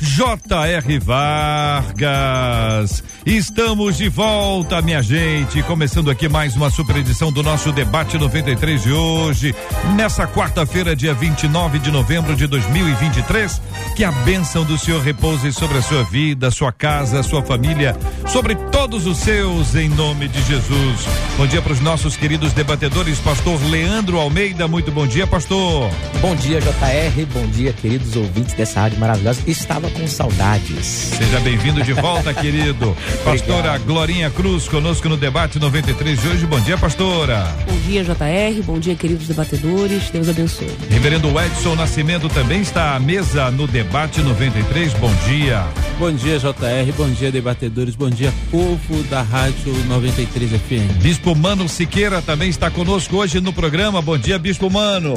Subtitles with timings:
[0.00, 1.00] J.R.
[1.00, 3.02] Vargas.
[3.28, 5.62] Estamos de volta, minha gente.
[5.64, 9.54] Começando aqui mais uma super edição do nosso debate 93 de hoje,
[9.94, 13.60] nessa quarta-feira, dia 29 de novembro de 2023.
[13.94, 17.94] Que a bênção do Senhor repouse sobre a sua vida, sua casa, sua família,
[18.26, 21.06] sobre todos os seus, em nome de Jesus.
[21.36, 24.66] Bom dia para os nossos queridos debatedores, Pastor Leandro Almeida.
[24.66, 25.90] Muito bom dia, Pastor.
[26.22, 27.26] Bom dia, JR.
[27.34, 29.42] Bom dia, queridos ouvintes dessa rádio maravilhosa.
[29.46, 30.86] Estava com saudades.
[30.86, 32.96] Seja bem-vindo de volta, querido.
[33.24, 33.84] Pastora Obrigado.
[33.84, 36.46] Glorinha Cruz, conosco no debate 93 de hoje.
[36.46, 37.54] Bom dia, pastora.
[37.66, 38.62] Bom dia, JR.
[38.64, 40.10] Bom dia, queridos debatedores.
[40.10, 40.70] Deus abençoe.
[40.90, 44.92] Reverendo Edson Nascimento também está à mesa no debate 93.
[44.94, 45.64] Bom dia.
[45.98, 46.92] Bom dia, JR.
[46.96, 47.94] Bom dia, debatedores.
[47.94, 51.02] Bom dia, povo da Rádio 93 FM.
[51.02, 54.00] Bispo Mano Siqueira também está conosco hoje no programa.
[54.00, 55.14] Bom dia, Bispo Mano.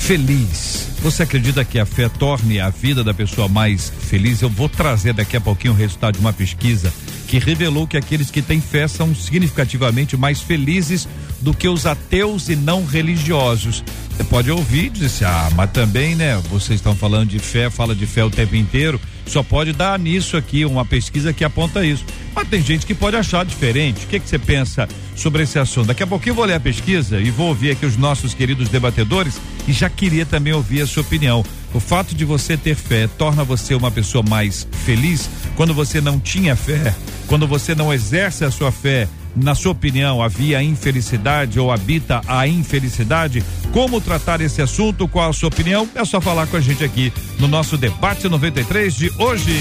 [0.00, 0.88] Feliz.
[1.02, 4.42] Você acredita que a fé torne a vida da pessoa mais feliz?
[4.42, 6.92] Eu vou trazer daqui a pouquinho o resultado de uma pesquisa
[7.28, 11.06] que revelou que aqueles que têm fé são significativamente mais felizes
[11.40, 13.84] do que os ateus e não religiosos.
[14.16, 16.42] Você pode ouvir e dizer assim, ah, mas também, né?
[16.50, 19.00] Vocês estão falando de fé, fala de fé o tempo inteiro.
[19.26, 22.04] Só pode dar nisso aqui uma pesquisa que aponta isso.
[22.34, 24.04] Mas tem gente que pode achar diferente.
[24.04, 25.88] O que, que você pensa sobre esse assunto?
[25.88, 28.68] Daqui a pouquinho eu vou ler a pesquisa e vou ouvir aqui os nossos queridos
[28.68, 31.44] debatedores e já queria também ouvir a sua opinião.
[31.72, 36.18] O fato de você ter fé torna você uma pessoa mais feliz quando você não
[36.18, 36.94] tinha fé,
[37.26, 42.46] quando você não exerce a sua fé na sua opinião, havia infelicidade ou habita a
[42.46, 43.42] infelicidade?
[43.72, 45.06] Como tratar esse assunto?
[45.06, 45.88] Qual a sua opinião?
[45.94, 49.54] É só falar com a gente aqui no nosso debate 93 de hoje.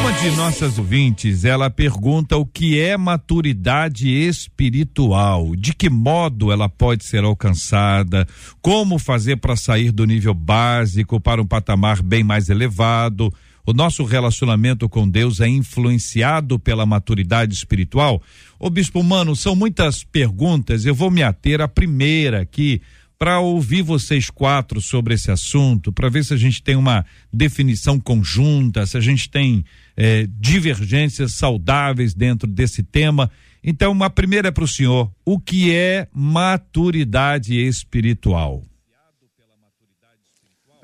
[0.00, 6.68] Uma de nossas ouvintes, ela pergunta o que é maturidade espiritual, de que modo ela
[6.68, 8.26] pode ser alcançada,
[8.60, 13.32] como fazer para sair do nível básico para um patamar bem mais elevado.
[13.66, 18.22] O nosso relacionamento com Deus é influenciado pela maturidade espiritual?
[18.58, 22.82] Ô Bispo Mano, são muitas perguntas, eu vou me ater à primeira aqui
[23.18, 27.98] para ouvir vocês quatro sobre esse assunto, para ver se a gente tem uma definição
[27.98, 29.64] conjunta, se a gente tem
[29.96, 33.30] eh, divergências saudáveis dentro desse tema.
[33.62, 38.62] Então, uma primeira é para o senhor: o que é maturidade espiritual?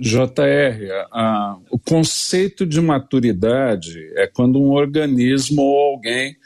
[0.01, 6.37] JR, a, o conceito de maturidade é quando um organismo ou alguém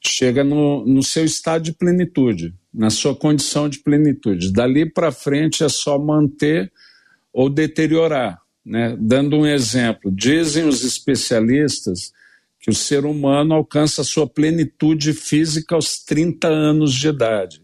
[0.00, 4.52] chega no, no seu estado de plenitude, na sua condição de plenitude.
[4.52, 6.72] Dali para frente é só manter
[7.32, 8.40] ou deteriorar.
[8.64, 8.96] Né?
[8.98, 12.12] Dando um exemplo, dizem os especialistas
[12.58, 17.61] que o ser humano alcança a sua plenitude física aos 30 anos de idade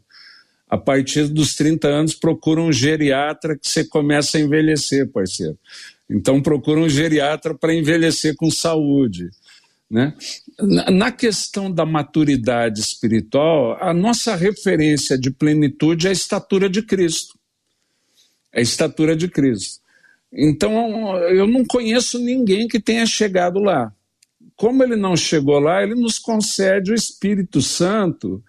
[0.69, 5.59] a partir dos 30 anos, procura um geriatra que você começa a envelhecer, parceiro.
[6.11, 9.31] Então, procura um geriatra para envelhecer com saúde.
[9.91, 10.15] Né?
[10.91, 17.39] Na questão da maturidade espiritual, a nossa referência de plenitude é a estatura de Cristo.
[18.53, 19.81] É a estatura de Cristo.
[20.31, 23.91] Então, eu não conheço ninguém que tenha chegado lá.
[24.57, 28.43] Como ele não chegou lá, ele nos concede o Espírito Santo,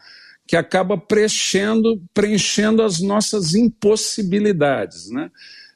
[0.50, 5.08] que acaba preenchendo, preenchendo as nossas impossibilidades.
[5.12, 5.30] Né?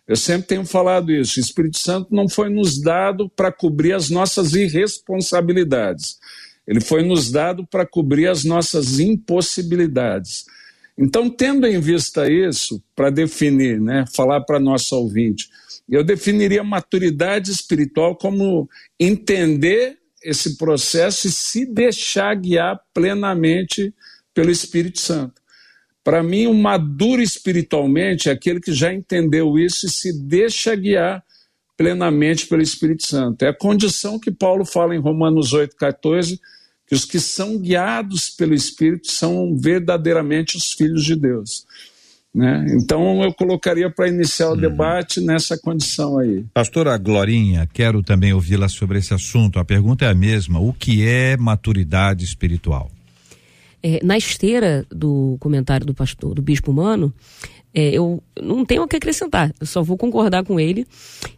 [0.07, 4.09] Eu sempre tenho falado isso: o Espírito Santo não foi nos dado para cobrir as
[4.09, 6.17] nossas irresponsabilidades,
[6.65, 10.45] ele foi nos dado para cobrir as nossas impossibilidades.
[10.97, 15.49] Então, tendo em vista isso, para definir, né, falar para nosso ouvinte,
[15.87, 18.67] eu definiria maturidade espiritual como
[18.99, 23.93] entender esse processo e se deixar guiar plenamente
[24.33, 25.41] pelo Espírito Santo.
[26.03, 31.23] Para mim, o maduro espiritualmente é aquele que já entendeu isso e se deixa guiar
[31.77, 33.43] plenamente pelo Espírito Santo.
[33.43, 36.39] É a condição que Paulo fala em Romanos 8,14,
[36.85, 41.65] que os que são guiados pelo Espírito são verdadeiramente os filhos de Deus.
[42.35, 42.65] Né?
[42.71, 44.57] Então eu colocaria para iniciar o uhum.
[44.57, 46.43] debate nessa condição aí.
[46.53, 49.59] Pastora Glorinha, quero também ouvi-la sobre esse assunto.
[49.59, 52.91] A pergunta é a mesma: o que é maturidade espiritual?
[53.85, 57.13] É, na esteira do comentário do pastor, do bispo humano,
[57.73, 60.87] é, eu não tenho o que acrescentar, eu só vou concordar com ele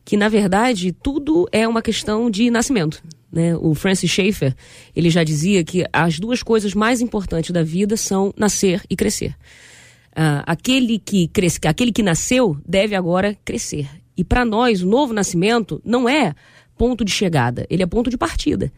[0.03, 3.01] que, na verdade, tudo é uma questão de nascimento.
[3.31, 3.55] Né?
[3.57, 4.55] O Francis Schaeffer,
[4.95, 9.35] ele já dizia que as duas coisas mais importantes da vida são nascer e crescer.
[10.15, 13.89] Ah, aquele, que cresce, aquele que nasceu deve agora crescer.
[14.15, 16.33] E para nós, o novo nascimento não é
[16.77, 18.71] ponto de chegada, ele é ponto de partida.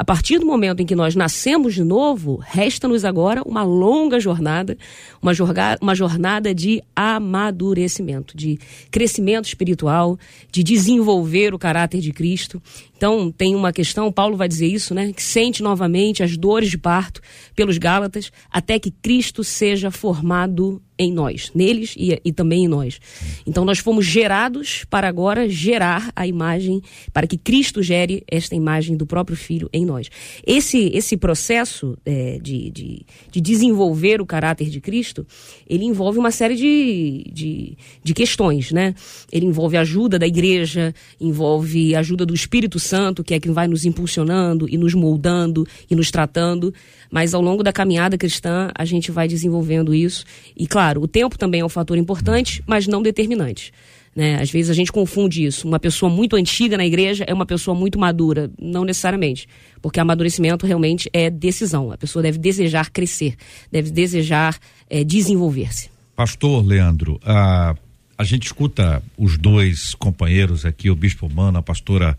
[0.00, 4.78] A partir do momento em que nós nascemos de novo, resta-nos agora uma longa jornada,
[5.20, 8.58] uma, jorga, uma jornada de amadurecimento, de
[8.90, 10.18] crescimento espiritual,
[10.50, 12.62] de desenvolver o caráter de Cristo.
[12.96, 15.12] Então, tem uma questão, Paulo vai dizer isso, né?
[15.12, 17.20] Que sente novamente as dores de parto
[17.54, 23.00] pelos Gálatas, até que Cristo seja formado em nós, neles e, e, também em nós.
[23.46, 28.98] Então nós fomos gerados para agora gerar a imagem, para que Cristo gere esta imagem
[28.98, 30.10] do próprio Filho em nós.
[30.46, 35.26] Esse, esse processo é, de, de, de, desenvolver o caráter de Cristo,
[35.66, 38.94] ele envolve uma série de, de, de questões, né?
[39.32, 43.52] Ele envolve a ajuda da igreja, envolve a ajuda do Espírito Santo, que é quem
[43.52, 46.74] vai nos impulsionando e nos moldando e nos tratando.
[47.10, 50.24] Mas ao longo da caminhada cristã, a gente vai desenvolvendo isso.
[50.56, 53.72] E claro, o tempo também é um fator importante, mas não determinante.
[54.14, 54.40] Né?
[54.40, 55.66] Às vezes a gente confunde isso.
[55.66, 58.50] Uma pessoa muito antiga na igreja é uma pessoa muito madura.
[58.60, 59.48] Não necessariamente.
[59.80, 61.92] Porque amadurecimento realmente é decisão.
[61.92, 63.36] A pessoa deve desejar crescer,
[63.70, 64.58] deve desejar
[64.88, 65.90] é, desenvolver-se.
[66.16, 67.74] Pastor Leandro, a,
[68.18, 72.18] a gente escuta os dois companheiros aqui, o Bispo Humano, a pastora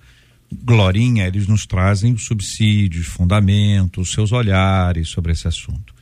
[0.52, 5.94] Glorinha, eles nos trazem os subsídios, fundamentos, seus olhares sobre esse assunto.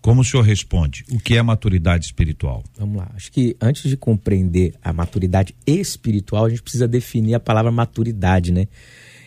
[0.00, 1.04] Como o senhor responde?
[1.10, 2.62] O que é maturidade espiritual?
[2.78, 3.10] Vamos lá.
[3.16, 8.52] Acho que antes de compreender a maturidade espiritual, a gente precisa definir a palavra maturidade,
[8.52, 8.68] né?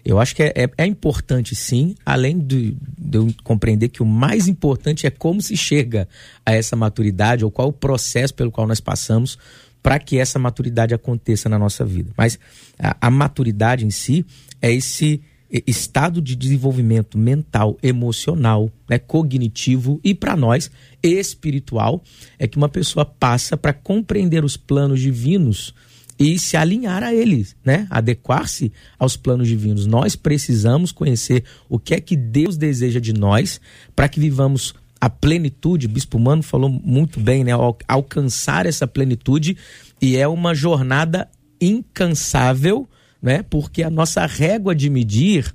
[0.05, 4.05] Eu acho que é, é, é importante, sim, além de, de, eu compreender que o
[4.05, 6.07] mais importante é como se chega
[6.45, 9.37] a essa maturidade ou qual o processo pelo qual nós passamos
[9.81, 12.11] para que essa maturidade aconteça na nossa vida.
[12.17, 12.39] Mas
[12.77, 14.25] a, a maturidade em si
[14.61, 15.21] é esse
[15.65, 20.69] estado de desenvolvimento mental, emocional, né, cognitivo e para nós
[21.01, 22.03] espiritual
[22.37, 25.73] é que uma pessoa passa para compreender os planos divinos
[26.19, 27.87] e se alinhar a eles, né?
[27.89, 29.87] Adequar-se aos planos divinos.
[29.87, 33.61] Nós precisamos conhecer o que é que Deus deseja de nós
[33.95, 35.85] para que vivamos a plenitude.
[35.85, 37.51] O Bispo Mano falou muito bem, né?
[37.87, 39.57] Alcançar essa plenitude
[40.01, 41.27] e é uma jornada
[41.61, 42.87] incansável
[43.21, 43.43] né?
[43.49, 45.51] Porque a nossa régua de medir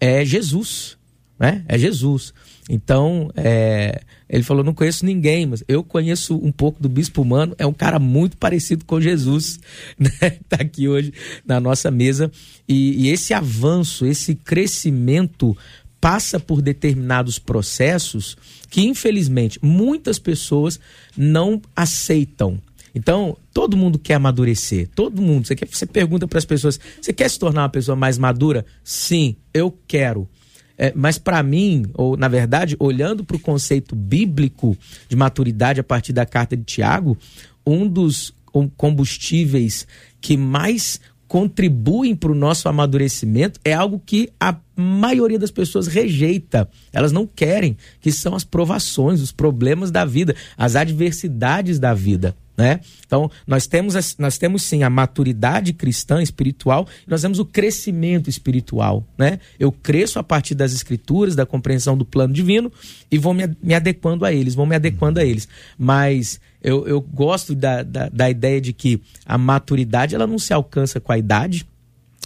[0.00, 0.96] é Jesus,
[1.38, 1.64] né?
[1.68, 2.32] É Jesus.
[2.70, 7.54] Então, é, ele falou: não conheço ninguém, mas eu conheço um pouco do Bispo Humano,
[7.58, 9.58] é um cara muito parecido com Jesus,
[9.98, 10.10] né?
[10.22, 11.12] Está aqui hoje
[11.44, 12.30] na nossa mesa.
[12.68, 15.56] E, e esse avanço, esse crescimento
[16.02, 18.36] passa por determinados processos
[18.68, 20.80] que, infelizmente, muitas pessoas
[21.16, 22.60] não aceitam.
[22.92, 24.88] Então, todo mundo quer amadurecer.
[24.96, 25.46] Todo mundo.
[25.46, 28.66] Você, quer, você pergunta para as pessoas: você quer se tornar uma pessoa mais madura?
[28.82, 30.28] Sim, eu quero.
[30.76, 34.76] É, mas para mim, ou na verdade, olhando para o conceito bíblico
[35.08, 37.16] de maturidade a partir da carta de Tiago,
[37.64, 38.34] um dos
[38.76, 39.86] combustíveis
[40.20, 41.00] que mais
[41.32, 46.68] contribuem para o nosso amadurecimento é algo que a maioria das pessoas rejeita.
[46.92, 52.36] Elas não querem, que são as provações, os problemas da vida, as adversidades da vida.
[52.54, 52.80] Né?
[53.06, 59.02] Então, nós temos, nós temos sim a maturidade cristã espiritual, nós temos o crescimento espiritual.
[59.16, 59.40] Né?
[59.58, 62.70] Eu cresço a partir das escrituras, da compreensão do plano divino
[63.10, 65.48] e vou me, me adequando a eles, vou me adequando a eles.
[65.78, 70.52] Mas eu, eu gosto da, da, da ideia de que a maturidade ela não se
[70.52, 71.66] alcança com a idade,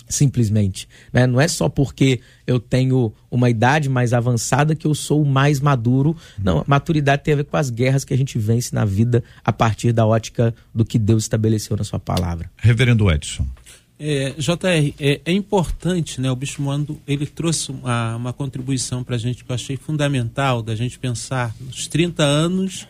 [0.08, 0.88] simplesmente.
[1.12, 1.26] Né?
[1.26, 6.16] Não é só porque eu tenho uma idade mais avançada que eu sou mais maduro.
[6.38, 9.52] Não, maturidade tem a ver com as guerras que a gente vence na vida a
[9.52, 12.50] partir da ótica do que Deus estabeleceu na sua palavra.
[12.56, 13.46] Reverendo Edson.
[13.98, 16.30] É, JR, é, é, importante, né?
[16.30, 20.60] O Bispo Mando, ele trouxe uma, uma contribuição para a gente que eu achei fundamental,
[20.60, 22.86] da gente pensar nos 30 anos,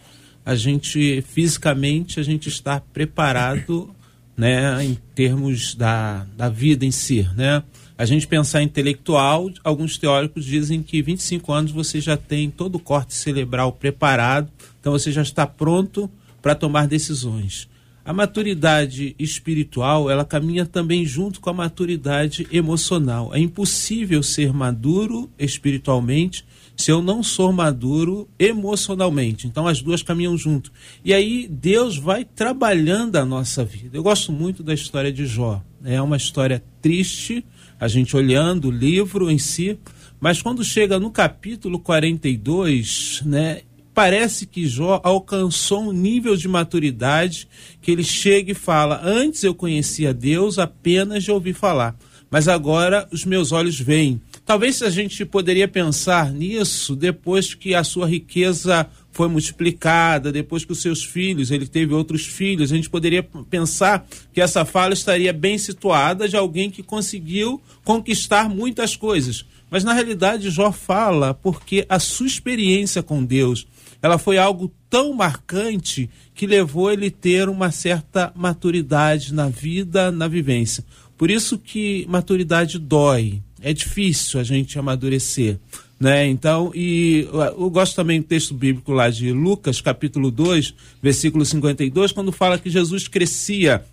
[0.47, 3.93] a gente, fisicamente, a gente estar preparado
[4.37, 7.65] né, em termos da, da vida em si, né?
[7.99, 12.79] A gente pensar intelectual, alguns teóricos dizem que 25 anos você já tem todo o
[12.79, 14.49] corte cerebral preparado,
[14.79, 16.09] então você já está pronto
[16.41, 17.69] para tomar decisões.
[18.05, 23.35] A maturidade espiritual, ela caminha também junto com a maturidade emocional.
[23.35, 26.45] É impossível ser maduro espiritualmente
[26.77, 29.47] se eu não sou maduro emocionalmente.
[29.47, 30.71] Então as duas caminham junto.
[31.05, 33.97] E aí Deus vai trabalhando a nossa vida.
[33.97, 35.63] Eu gosto muito da história de Jó.
[35.83, 37.45] É uma história triste,
[37.81, 39.79] a gente olhando o livro em si,
[40.21, 43.63] mas quando chega no capítulo 42, né,
[43.95, 47.49] parece que Jó alcançou um nível de maturidade
[47.81, 51.97] que ele chega e fala: Antes eu conhecia Deus apenas de ouvir falar,
[52.31, 54.21] mas agora os meus olhos veem.
[54.47, 60.71] Talvez a gente poderia pensar nisso depois que a sua riqueza foi multiplicada, depois que
[60.71, 65.33] os seus filhos, ele teve outros filhos, a gente poderia pensar que essa fala estaria
[65.33, 69.45] bem situada de alguém que conseguiu conquistar muitas coisas.
[69.69, 73.67] Mas na realidade Jó fala porque a sua experiência com Deus,
[74.01, 80.29] ela foi algo tão marcante que levou ele ter uma certa maturidade na vida, na
[80.29, 80.85] vivência.
[81.19, 85.59] Por isso que maturidade dói é difícil a gente amadurecer.
[85.99, 86.29] Né?
[86.29, 87.27] Então, e
[87.59, 92.61] eu gosto também do texto bíblico lá de Lucas, capítulo 2, versículo 52, quando fala
[92.61, 93.85] que Jesus crescia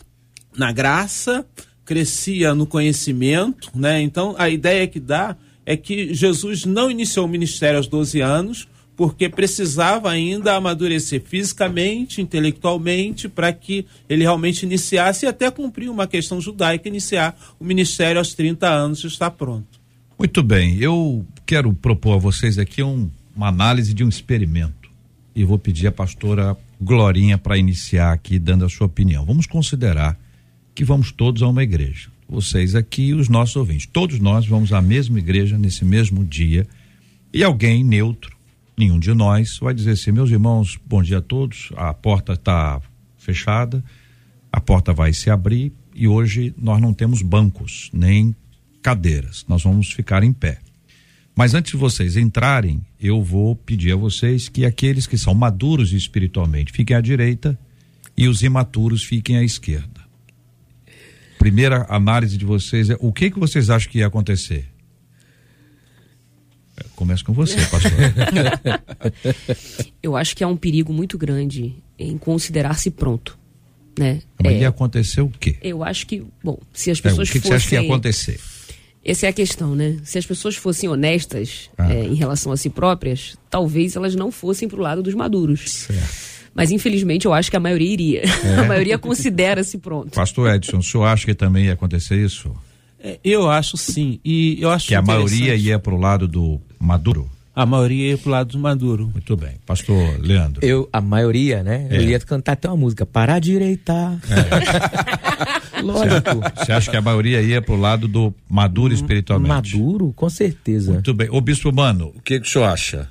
[0.55, 1.43] na graça,
[1.83, 3.99] crescia no conhecimento, né?
[3.99, 8.67] Então, a ideia que dá é que Jesus não iniciou o ministério aos 12 anos,
[8.95, 16.07] porque precisava ainda amadurecer fisicamente, intelectualmente, para que ele realmente iniciasse e até cumprir uma
[16.07, 19.81] questão judaica, iniciar o ministério aos 30 anos e estar pronto.
[20.17, 24.91] Muito bem, eu quero propor a vocês aqui um, uma análise de um experimento
[25.35, 29.25] e vou pedir a pastora Glorinha para iniciar aqui dando a sua opinião.
[29.25, 30.17] Vamos considerar
[30.75, 32.09] que vamos todos a uma igreja.
[32.29, 33.87] Vocês aqui e os nossos ouvintes.
[33.91, 36.67] Todos nós vamos à mesma igreja nesse mesmo dia
[37.33, 38.33] e alguém neutro
[38.77, 42.81] nenhum de nós vai dizer assim, meus irmãos, bom dia a todos, a porta está
[43.17, 43.83] fechada,
[44.51, 48.35] a porta vai se abrir e hoje nós não temos bancos, nem
[48.81, 50.59] cadeiras, nós vamos ficar em pé.
[51.35, 55.91] Mas antes de vocês entrarem, eu vou pedir a vocês que aqueles que são maduros
[55.91, 57.57] espiritualmente fiquem à direita
[58.15, 60.01] e os imaturos fiquem à esquerda.
[61.39, 64.72] Primeira análise de vocês é o que que vocês acham que ia acontecer?
[66.95, 67.91] Começa com você, pastor.
[70.01, 73.37] eu acho que há um perigo muito grande em considerar-se pronto.
[73.97, 74.21] Né?
[74.41, 75.57] Mas é, ia acontecer o quê?
[75.61, 77.41] Eu acho que, bom, se as pessoas é, o que, fossem...
[77.41, 78.39] que você acha que ia acontecer?
[79.05, 79.97] Essa é a questão, né?
[80.03, 81.93] Se as pessoas fossem honestas ah.
[81.93, 85.69] é, em relação a si próprias, talvez elas não fossem para o lado dos maduros.
[85.69, 86.33] Certo.
[86.55, 88.21] Mas infelizmente eu acho que a maioria iria.
[88.21, 88.55] É.
[88.61, 90.11] A maioria considera-se pronto.
[90.11, 92.55] Pastor Edson, o senhor acha que também ia acontecer isso?
[93.03, 94.19] É, eu acho sim.
[94.23, 97.29] E eu acho que a maioria ia para o lado do Maduro.
[97.55, 99.09] A maioria ia pro lado do Maduro.
[99.13, 99.51] Muito bem.
[99.65, 100.65] Pastor Leandro.
[100.65, 101.87] Eu, a maioria, né?
[101.91, 101.97] É.
[101.97, 104.17] Eu ia cantar até uma música, para direitar.
[104.29, 105.81] É.
[105.83, 106.41] Lógico.
[106.55, 109.77] Você acha que a maioria ia pro lado do Maduro espiritualmente?
[109.77, 110.93] Maduro, com certeza.
[110.93, 111.27] Muito bem.
[111.29, 113.07] Ô Bispo Mano, o que, que o senhor acha?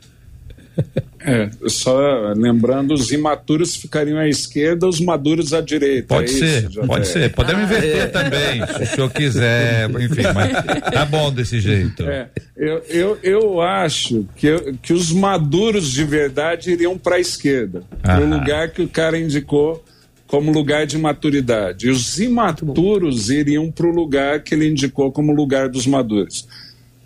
[1.24, 6.08] É, só lembrando, os imaturos ficariam à esquerda, os maduros à direita.
[6.08, 7.32] Pode é ser, isso, pode ser.
[7.32, 8.06] Podemos ah, inverter é.
[8.06, 10.52] também, se o senhor quiser, enfim, mas
[10.92, 12.02] tá bom desse jeito.
[12.02, 12.26] É,
[12.56, 18.20] eu, eu, eu acho que, que os maduros de verdade iriam para a esquerda, para
[18.20, 19.84] o lugar que o cara indicou
[20.26, 21.86] como lugar de maturidade.
[21.86, 26.48] E os imaturos iriam para o lugar que ele indicou como lugar dos maduros.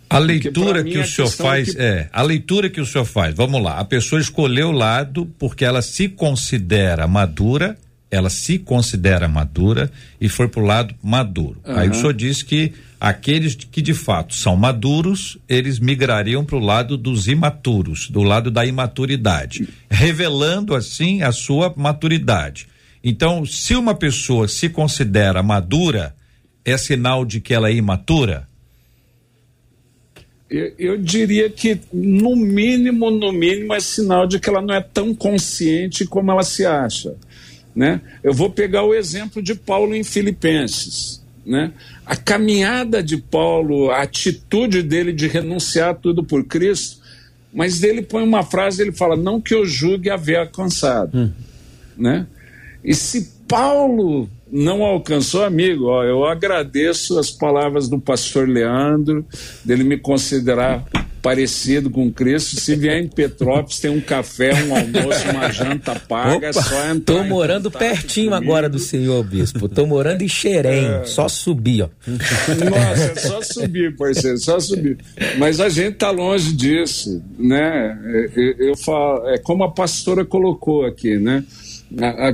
[0.09, 1.81] A leitura que o senhor faz que...
[1.81, 3.35] é a leitura que o senhor faz.
[3.35, 7.77] Vamos lá, a pessoa escolheu o lado porque ela se considera madura,
[8.11, 11.61] ela se considera madura e foi para o lado maduro.
[11.67, 11.77] Uhum.
[11.77, 16.61] Aí o senhor diz que aqueles que de fato são maduros, eles migrariam para o
[16.61, 22.69] lado dos imaturos, do lado da imaturidade, revelando assim a sua maturidade.
[23.03, 26.15] Então, se uma pessoa se considera madura,
[26.65, 28.49] é sinal de que ela é imatura?
[30.49, 34.81] Eu, eu, diria que, no mínimo, no mínimo, é sinal de que ela não é
[34.81, 37.17] tão consciente como ela se acha.
[37.75, 38.01] Né?
[38.23, 41.21] Eu vou pegar o exemplo de Paulo em Filipenses.
[41.45, 41.73] Né?
[42.05, 47.01] A caminhada de Paulo, a atitude dele de renunciar tudo por Cristo,
[47.53, 51.19] mas ele põe uma frase, ele fala, não que eu julgue haver alcançado.
[51.19, 51.33] Hum.
[51.97, 52.27] Né?
[52.85, 59.25] E se Paulo não alcançou, amigo, ó, eu agradeço as palavras do pastor Leandro,
[59.65, 60.85] dele me considerar
[61.27, 62.61] parecido com Cristo.
[62.61, 66.89] Se vier em Petrópolis, tem um café, um almoço, uma janta paga, Opa, é só
[66.89, 67.15] entrar.
[67.17, 68.45] Tô morando pertinho comigo.
[68.45, 69.69] agora do senhor bispo.
[69.69, 71.05] Tô morando em Xerém, é...
[71.05, 71.89] só subir, ó.
[72.07, 74.99] Nossa, é só subir, parceiro, só subir.
[75.37, 77.99] Mas a gente tá longe disso, né?
[78.37, 81.43] Eu, eu falo, é como a pastora colocou aqui, né?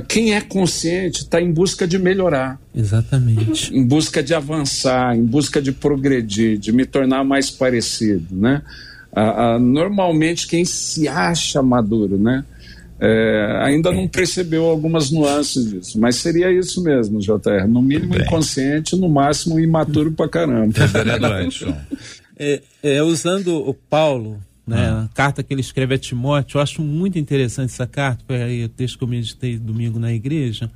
[0.07, 2.59] Quem é consciente está em busca de melhorar.
[2.73, 3.75] Exatamente.
[3.75, 8.61] Em busca de avançar, em busca de progredir, de me tornar mais parecido, né?
[9.61, 12.43] normalmente quem se acha maduro, né?
[12.99, 17.67] É, ainda não percebeu algumas nuances disso, mas seria isso mesmo, JR.
[17.67, 18.21] No mínimo Bem.
[18.21, 20.73] inconsciente, no máximo imaturo pra caramba.
[22.39, 24.89] É, é, usando o Paulo né?
[24.89, 25.03] Ah.
[25.03, 28.69] A carta que ele escreve a Timóteo, eu acho muito interessante essa carta, foi o
[28.69, 30.71] texto que eu meditei domingo na igreja.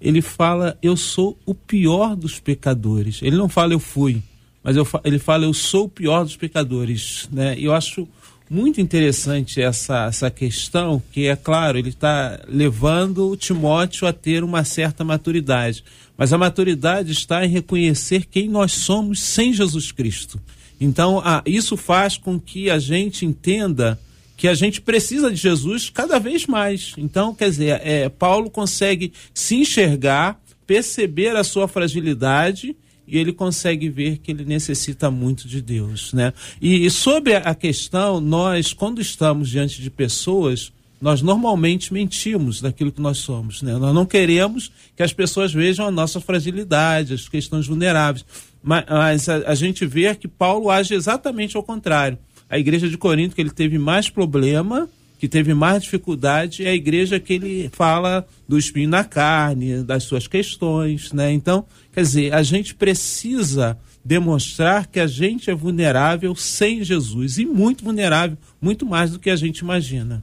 [0.00, 3.20] Ele fala, eu sou o pior dos pecadores.
[3.22, 4.22] Ele não fala eu fui,
[4.62, 7.28] mas eu, ele fala eu sou o pior dos pecadores.
[7.32, 7.56] Né?
[7.58, 8.08] E eu acho
[8.50, 14.44] muito interessante essa, essa questão, que é claro, ele está levando o Timóteo a ter
[14.44, 15.82] uma certa maturidade.
[16.18, 20.38] Mas a maturidade está em reconhecer quem nós somos sem Jesus Cristo.
[20.84, 23.98] Então, ah, isso faz com que a gente entenda
[24.36, 26.94] que a gente precisa de Jesus cada vez mais.
[26.98, 32.74] Então, quer dizer, é, Paulo consegue se enxergar, perceber a sua fragilidade
[33.06, 36.32] e ele consegue ver que ele necessita muito de Deus, né?
[36.60, 42.90] E, e sobre a questão, nós, quando estamos diante de pessoas, nós normalmente mentimos daquilo
[42.90, 43.76] que nós somos, né?
[43.76, 48.24] Nós não queremos que as pessoas vejam a nossa fragilidade, as questões vulneráveis.
[48.62, 52.18] Mas a, a gente vê que Paulo age exatamente ao contrário.
[52.48, 56.74] A igreja de Corinto, que ele teve mais problema, que teve mais dificuldade, é a
[56.74, 61.32] igreja que ele fala do espinho na carne, das suas questões, né?
[61.32, 67.46] Então, quer dizer, a gente precisa demonstrar que a gente é vulnerável sem Jesus e
[67.46, 70.22] muito vulnerável, muito mais do que a gente imagina.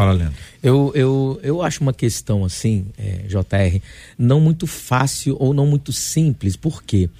[0.00, 0.34] Fala, Leandro.
[0.62, 3.82] Eu, eu, eu acho uma questão assim, é, JR,
[4.18, 6.56] não muito fácil ou não muito simples.
[6.56, 7.10] Por quê?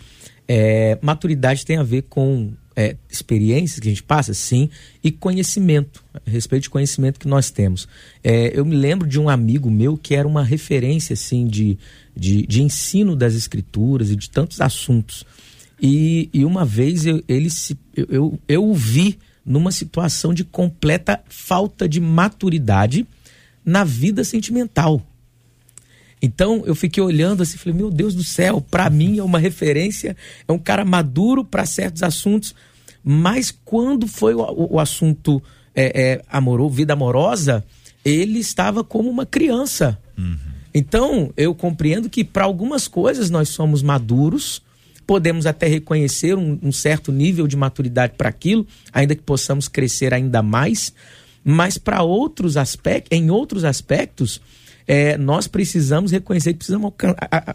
[0.49, 4.71] É, maturidade tem a ver com é, experiências que a gente passa, sim,
[5.05, 7.87] e conhecimento, a respeito de conhecimento que nós temos.
[8.25, 11.79] É, eu me lembro de um amigo meu que era uma referência, assim, de,
[12.17, 15.27] de, de ensino das escrituras e de tantos assuntos.
[15.79, 20.45] E, e uma vez eu, ele se, eu, eu, eu o vi numa situação de
[20.45, 23.07] completa falta de maturidade
[23.65, 25.03] na vida sentimental.
[26.23, 30.17] Então eu fiquei olhando assim, falei, meu Deus do céu, para mim é uma referência,
[30.47, 32.55] é um cara maduro para certos assuntos,
[33.03, 35.43] mas quando foi o, o, assunto
[35.75, 37.65] é, é, amoroso, vida amorosa,
[38.05, 39.99] ele estava como uma criança.
[40.19, 40.37] Uhum.
[40.75, 44.63] Então eu compreendo que para algumas coisas nós somos maduros,
[45.11, 50.15] podemos até reconhecer um, um certo nível de maturidade para aquilo, ainda que possamos crescer
[50.15, 50.93] ainda mais,
[51.43, 54.41] mas para outros aspectos, em outros aspectos,
[54.87, 56.93] é, nós precisamos reconhecer que precisamos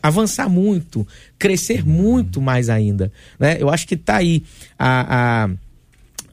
[0.03, 1.07] avançar muito,
[1.39, 3.09] crescer muito mais ainda.
[3.39, 3.55] Né?
[3.57, 4.43] Eu acho que está aí
[4.77, 5.49] a, a,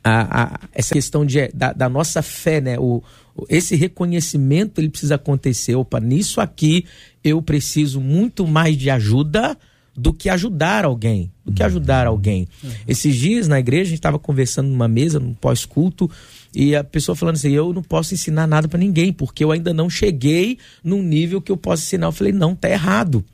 [0.03, 2.77] a, a, essa questão de, da, da nossa fé, né?
[2.81, 3.01] O,
[3.49, 5.77] esse reconhecimento ele precisa acontecer.
[5.77, 6.85] Opa, nisso aqui
[7.23, 9.57] eu preciso muito mais de ajuda
[9.95, 12.49] do que ajudar alguém, do que ajudar alguém.
[12.63, 12.71] Uhum.
[12.89, 16.11] Esses dias na igreja a gente estava conversando numa mesa, num pós-culto,
[16.55, 19.73] e a pessoa falando assim: eu não posso ensinar nada para ninguém, porque eu ainda
[19.73, 22.07] não cheguei num nível que eu possa ensinar.
[22.07, 23.25] Eu falei: não, tá errado.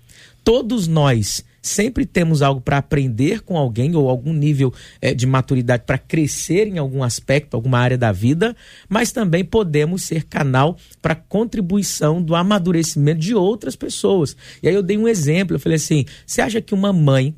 [0.42, 5.84] Todos nós sempre temos algo para aprender com alguém ou algum nível é, de maturidade
[5.86, 8.56] para crescer em algum aspecto, alguma área da vida,
[8.88, 14.36] mas também podemos ser canal para contribuição do amadurecimento de outras pessoas.
[14.62, 17.34] E aí eu dei um exemplo, eu falei assim: você acha que uma mãe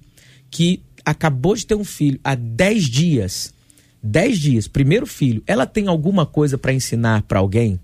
[0.50, 3.54] que acabou de ter um filho há 10 dias,
[4.02, 7.78] 10 dias, primeiro filho, ela tem alguma coisa para ensinar para alguém?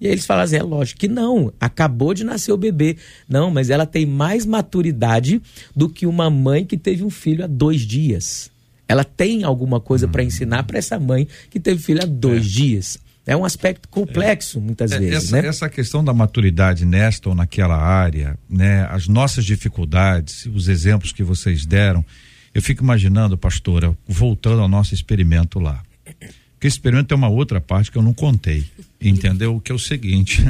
[0.00, 2.96] E aí eles falam assim: é lógico que não, acabou de nascer o bebê.
[3.28, 5.40] Não, mas ela tem mais maturidade
[5.76, 8.50] do que uma mãe que teve um filho há dois dias.
[8.88, 12.48] Ela tem alguma coisa para ensinar para essa mãe que teve filho há dois é.
[12.48, 12.98] dias.
[13.26, 15.46] é um aspecto complexo, muitas É, vezes, essa, né?
[15.48, 21.22] essa questão da maturidade nesta ou naquela área, né, as nossas dificuldades, os exemplos que
[21.22, 22.04] vocês deram,
[22.52, 25.80] eu fico imaginando, pastora, voltando ao nosso experimento lá.
[26.04, 28.64] Porque esse experimento tem uma outra parte que eu não contei,
[29.00, 29.60] entendeu?
[29.60, 30.44] Que é o seguinte,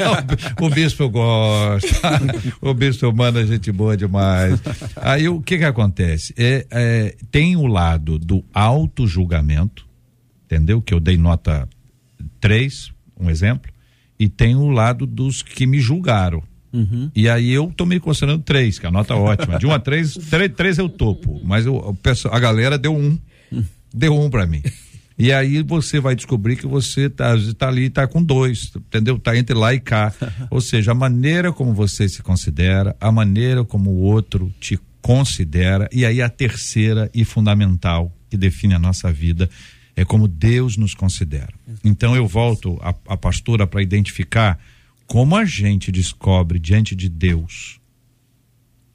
[0.60, 2.20] o bispo gosta,
[2.60, 4.60] o bispo manda gente boa demais.
[4.96, 6.34] Aí o que que acontece?
[6.36, 9.86] É, é, tem o lado do auto-julgamento,
[10.44, 10.82] entendeu?
[10.82, 11.68] Que eu dei nota
[12.40, 13.72] três, um exemplo,
[14.18, 16.42] e tem o lado dos que me julgaram.
[17.14, 19.58] E aí eu tomei considerando três, que é a nota ótima.
[19.58, 21.96] De um a três, três, três é o topo, mas eu,
[22.30, 23.18] a galera deu um.
[23.94, 24.62] Deu um para mim.
[25.18, 29.18] E aí você vai descobrir que você tá, tá ali, tá com dois, entendeu?
[29.18, 30.12] Tá entre lá e cá.
[30.50, 35.88] Ou seja, a maneira como você se considera, a maneira como o outro te considera,
[35.92, 39.48] e aí a terceira e fundamental que define a nossa vida
[39.94, 41.54] é como Deus nos considera.
[41.82, 44.58] Então eu volto a, a pastora para identificar
[45.06, 47.80] como a gente descobre diante de Deus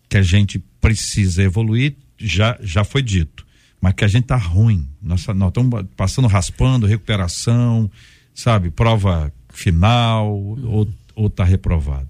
[0.07, 3.45] que a gente precisa evoluir, já, já foi dito.
[3.82, 4.88] Mas que a gente tá ruim.
[5.02, 7.89] Nós estamos passando raspando, recuperação,
[8.34, 12.08] sabe, prova final, ou, ou tá reprovado.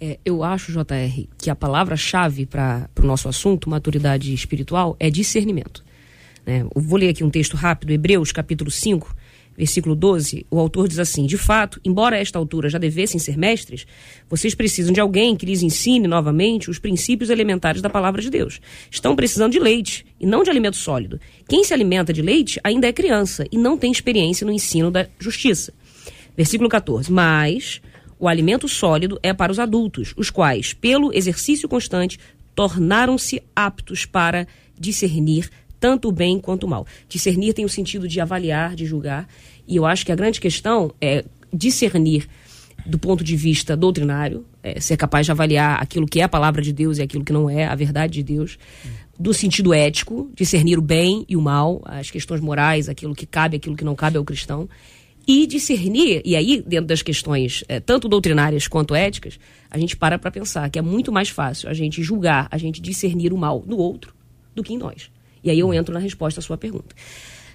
[0.00, 5.82] É, eu acho, JR, que a palavra-chave para o nosso assunto, maturidade espiritual, é discernimento.
[6.44, 6.66] Né?
[6.74, 9.16] Vou ler aqui um texto rápido, Hebreus, capítulo 5,
[9.56, 10.46] versículo 12.
[10.50, 13.86] O autor diz assim: De fato, embora a esta altura já devessem ser mestres,
[14.28, 18.60] vocês precisam de alguém que lhes ensine novamente os princípios elementares da palavra de Deus.
[18.90, 21.20] Estão precisando de leite e não de alimento sólido.
[21.48, 25.06] Quem se alimenta de leite ainda é criança e não tem experiência no ensino da
[25.18, 25.72] justiça.
[26.36, 27.12] Versículo 14.
[27.12, 27.80] Mas
[28.18, 32.18] o alimento sólido é para os adultos, os quais, pelo exercício constante,
[32.54, 34.46] tornaram-se aptos para
[34.78, 35.50] discernir
[35.84, 36.86] tanto o bem quanto o mal.
[37.10, 39.28] Discernir tem o sentido de avaliar, de julgar,
[39.68, 42.26] e eu acho que a grande questão é discernir
[42.86, 46.62] do ponto de vista doutrinário, é, ser capaz de avaliar aquilo que é a palavra
[46.62, 48.58] de Deus e aquilo que não é, a verdade de Deus.
[49.20, 53.58] Do sentido ético, discernir o bem e o mal, as questões morais, aquilo que cabe,
[53.58, 54.66] aquilo que não cabe ao cristão.
[55.28, 59.38] E discernir, e aí, dentro das questões é, tanto doutrinárias quanto éticas,
[59.70, 62.80] a gente para para pensar que é muito mais fácil a gente julgar, a gente
[62.80, 64.14] discernir o mal no outro
[64.54, 65.12] do que em nós.
[65.44, 66.96] E aí eu entro na resposta à sua pergunta.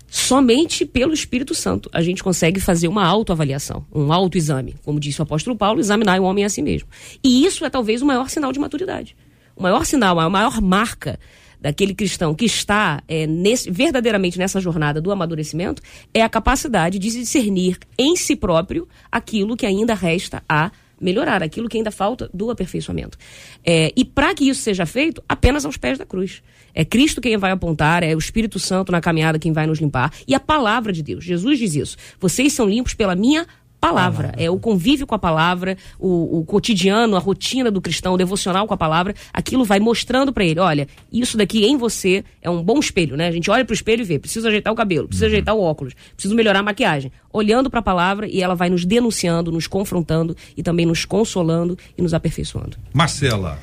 [0.08, 4.76] Somente pelo Espírito Santo a gente consegue fazer uma autoavaliação, um autoexame.
[4.84, 6.88] Como disse o apóstolo Paulo, examinar o homem a si mesmo.
[7.24, 9.16] E isso é talvez o maior sinal de maturidade.
[9.56, 11.20] O maior sinal, a maior marca
[11.60, 15.82] daquele cristão que está é, nesse, verdadeiramente nessa jornada do amadurecimento
[16.14, 20.72] é a capacidade de discernir em si próprio aquilo que ainda resta a
[21.02, 23.18] melhorar, aquilo que ainda falta do aperfeiçoamento.
[23.66, 26.42] É, e para que isso seja feito, apenas aos pés da cruz.
[26.74, 30.14] É Cristo quem vai apontar, é o Espírito Santo na caminhada quem vai nos limpar,
[30.28, 31.24] e a palavra de Deus.
[31.24, 31.98] Jesus diz isso.
[32.20, 33.59] Vocês são limpos pela minha palavra.
[34.38, 38.68] É o convívio com a palavra, o, o cotidiano, a rotina do cristão, o devocional
[38.68, 42.62] com a palavra, aquilo vai mostrando para ele, olha, isso daqui em você é um
[42.62, 43.28] bom espelho, né?
[43.28, 45.94] A gente olha pro espelho e vê, preciso ajeitar o cabelo, preciso ajeitar o óculos,
[46.14, 47.12] preciso melhorar a maquiagem.
[47.32, 51.78] Olhando para a palavra e ela vai nos denunciando, nos confrontando e também nos consolando
[51.98, 52.78] e nos aperfeiçoando.
[52.94, 53.60] Marcela.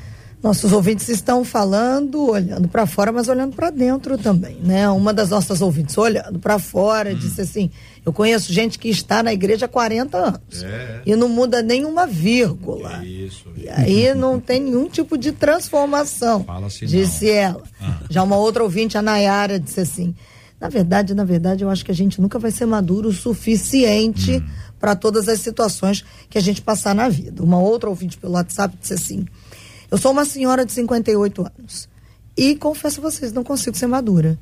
[0.46, 4.88] Nossos ouvintes estão falando, olhando para fora, mas olhando para dentro também, né?
[4.88, 7.68] Uma das nossas ouvintes olhando para fora disse assim:
[8.04, 11.00] "Eu conheço gente que está na igreja há 40 anos É.
[11.04, 13.04] e não muda nenhuma vírgula.
[13.04, 13.44] Isso.
[13.56, 17.32] E aí não tem nenhum tipo de transformação, Fala assim, disse não.
[17.32, 17.62] ela.
[18.08, 20.14] Já uma outra ouvinte, a Nayara, disse assim:
[20.60, 24.42] na verdade, na verdade, eu acho que a gente nunca vai ser maduro o suficiente
[24.78, 27.42] para todas as situações que a gente passar na vida.
[27.42, 29.26] Uma outra ouvinte pelo WhatsApp disse assim:
[29.90, 31.88] eu sou uma senhora de 58 anos
[32.36, 34.38] e confesso a vocês, não consigo ser madura.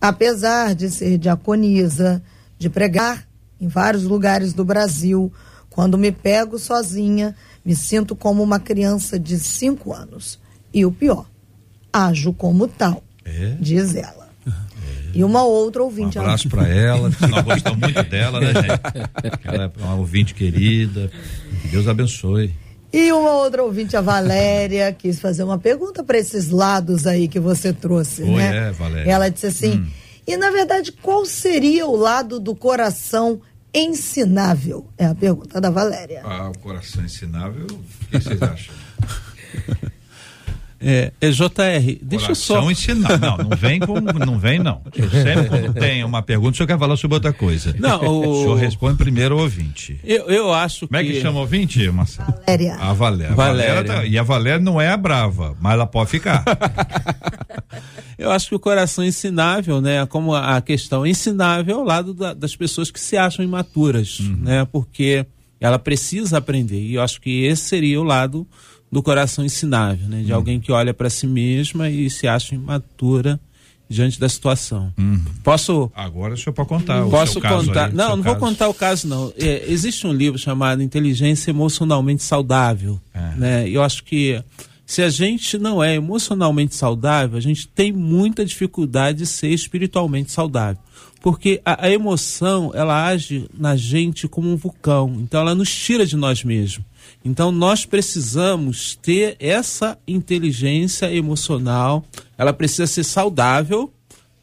[0.00, 2.22] Apesar de ser diaconisa,
[2.58, 3.26] de pregar
[3.60, 5.32] em vários lugares do Brasil,
[5.70, 10.38] quando me pego sozinha, me sinto como uma criança de 5 anos.
[10.72, 11.26] E o pior,
[11.92, 13.56] ajo como tal, É?
[13.60, 14.28] diz ela.
[15.14, 16.18] E uma outra Um ouvinte.
[16.18, 19.44] abraço para ela, nós gostamos muito dela, né, gente?
[19.44, 21.10] Ela é uma ouvinte querida.
[21.62, 22.54] Que Deus abençoe.
[22.92, 27.38] E uma outra ouvinte, a Valéria, quis fazer uma pergunta para esses lados aí que
[27.38, 28.68] você trouxe, Oi, né?
[28.68, 29.10] é, Valéria.
[29.10, 29.86] Ela disse assim:
[30.26, 33.40] e na verdade, qual seria o lado do coração
[33.72, 34.86] ensinável?
[34.96, 36.22] É a pergunta da Valéria.
[36.24, 38.74] Ah, o coração ensinável, o que vocês acham?
[40.80, 42.54] É, é JR, deixa eu só.
[42.54, 43.18] Coração ensinável.
[43.18, 44.00] Não, não vem com.
[44.00, 44.80] Não vem, não.
[44.94, 47.74] Eu sempre quando tem uma pergunta, o senhor quer falar sobre outra coisa.
[47.78, 49.98] Não, o- o senhor responde primeiro o ouvinte.
[50.04, 52.32] Eu, eu acho Como é que chama o ouvinte, Marcelo?
[52.46, 52.74] Valéria.
[52.76, 53.32] A Valéria.
[53.32, 53.74] A Valéria.
[53.74, 56.44] Valéria tá- e a Valéria não é a brava, mas ela pode ficar.
[58.18, 60.04] Eu acho que o coração ensinável, né?
[60.06, 64.36] Como a questão ensinável ao lado da, das pessoas que se acham imaturas, uhum.
[64.42, 64.66] né?
[64.72, 65.24] Porque
[65.60, 66.80] ela precisa aprender.
[66.80, 68.46] E eu acho que esse seria o lado
[68.90, 70.22] do coração ensinável, né?
[70.22, 70.36] De uhum.
[70.36, 73.38] alguém que olha para si mesma e se acha imatura
[73.88, 74.92] diante da situação.
[74.98, 75.22] Uhum.
[75.42, 75.90] Posso?
[75.94, 77.02] Agora o senhor pode contar.
[77.06, 77.86] Posso contar?
[77.86, 78.22] Aí, não, não caso.
[78.22, 79.32] vou contar o caso não.
[79.36, 83.34] É, existe um livro chamado Inteligência Emocionalmente Saudável, é.
[83.36, 83.68] né?
[83.68, 84.42] Eu acho que
[84.88, 90.32] se a gente não é emocionalmente saudável, a gente tem muita dificuldade de ser espiritualmente
[90.32, 90.82] saudável.
[91.20, 95.18] Porque a, a emoção, ela age na gente como um vulcão.
[95.20, 96.86] Então ela nos tira de nós mesmos.
[97.22, 102.02] Então nós precisamos ter essa inteligência emocional,
[102.38, 103.92] ela precisa ser saudável,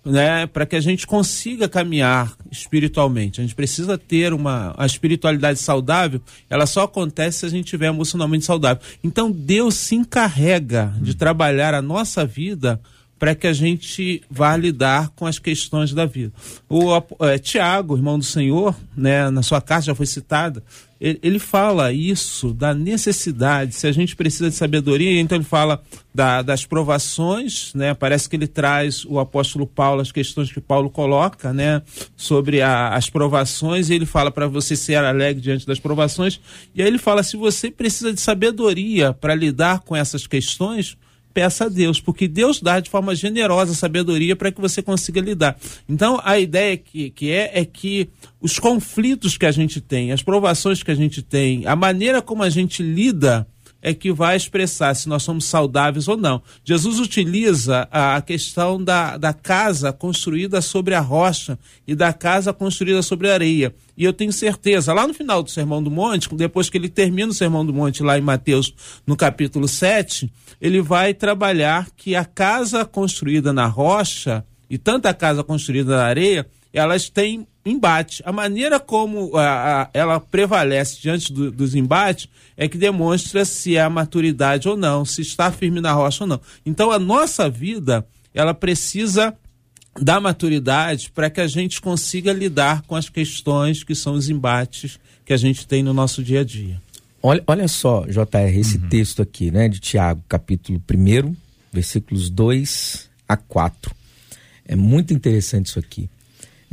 [0.05, 3.41] né, para que a gente consiga caminhar espiritualmente.
[3.41, 7.87] A gente precisa ter uma a espiritualidade saudável, ela só acontece se a gente tiver
[7.87, 8.81] emocionalmente saudável.
[9.03, 12.79] Então Deus se encarrega de trabalhar a nossa vida
[13.17, 16.33] para que a gente vá lidar com as questões da vida.
[16.69, 20.61] O é, Tiago, irmão do Senhor, né, na sua carta já foi citada,
[21.21, 26.41] ele, fala isso da necessidade, se a gente precisa de sabedoria, então ele fala da,
[26.41, 27.93] das provações, né?
[27.93, 31.83] Parece que ele traz o apóstolo Paulo as questões que Paulo coloca, né,
[32.15, 36.39] sobre a, as provações, e ele fala para você ser alegre diante das provações,
[36.73, 40.97] e aí ele fala se você precisa de sabedoria para lidar com essas questões,
[41.35, 45.57] peça a Deus, porque Deus dá de forma generosa sabedoria para que você consiga lidar.
[45.87, 48.07] Então, a ideia que, que é é que
[48.39, 52.41] os conflitos que a gente tem, as provações que a gente tem, a maneira como
[52.41, 53.45] a gente lida
[53.85, 56.41] é que vai expressar se nós somos saudáveis ou não.
[56.63, 63.03] Jesus utiliza a questão da, da casa construída sobre a rocha e da casa construída
[63.03, 63.75] sobre a areia.
[63.95, 67.29] E eu tenho certeza, lá no final do Sermão do Monte, depois que ele termina
[67.31, 68.73] o Sermão do Monte, lá em Mateus,
[69.05, 75.43] no capítulo 7, ele vai trabalhar que a casa construída na rocha e tanta casa
[75.43, 78.21] construída na areia, elas têm embate.
[78.25, 83.75] A maneira como a, a, ela prevalece diante do, dos embates é que demonstra se
[83.75, 86.39] é a maturidade ou não, se está firme na rocha ou não.
[86.65, 89.35] Então a nossa vida, ela precisa
[89.99, 94.99] da maturidade para que a gente consiga lidar com as questões que são os embates
[95.25, 96.81] que a gente tem no nosso dia a dia.
[97.23, 98.89] Olha, olha só, JR, esse uhum.
[98.89, 101.35] texto aqui, né, de Tiago, capítulo 1,
[101.73, 103.95] versículos 2 a 4.
[104.67, 106.07] É muito interessante isso aqui.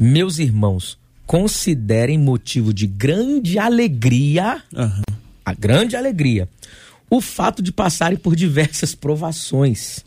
[0.02, 5.02] Meus irmãos, considerem motivo de grande alegria, uhum.
[5.44, 6.48] a grande alegria,
[7.08, 10.00] o fato de passarem por diversas provações.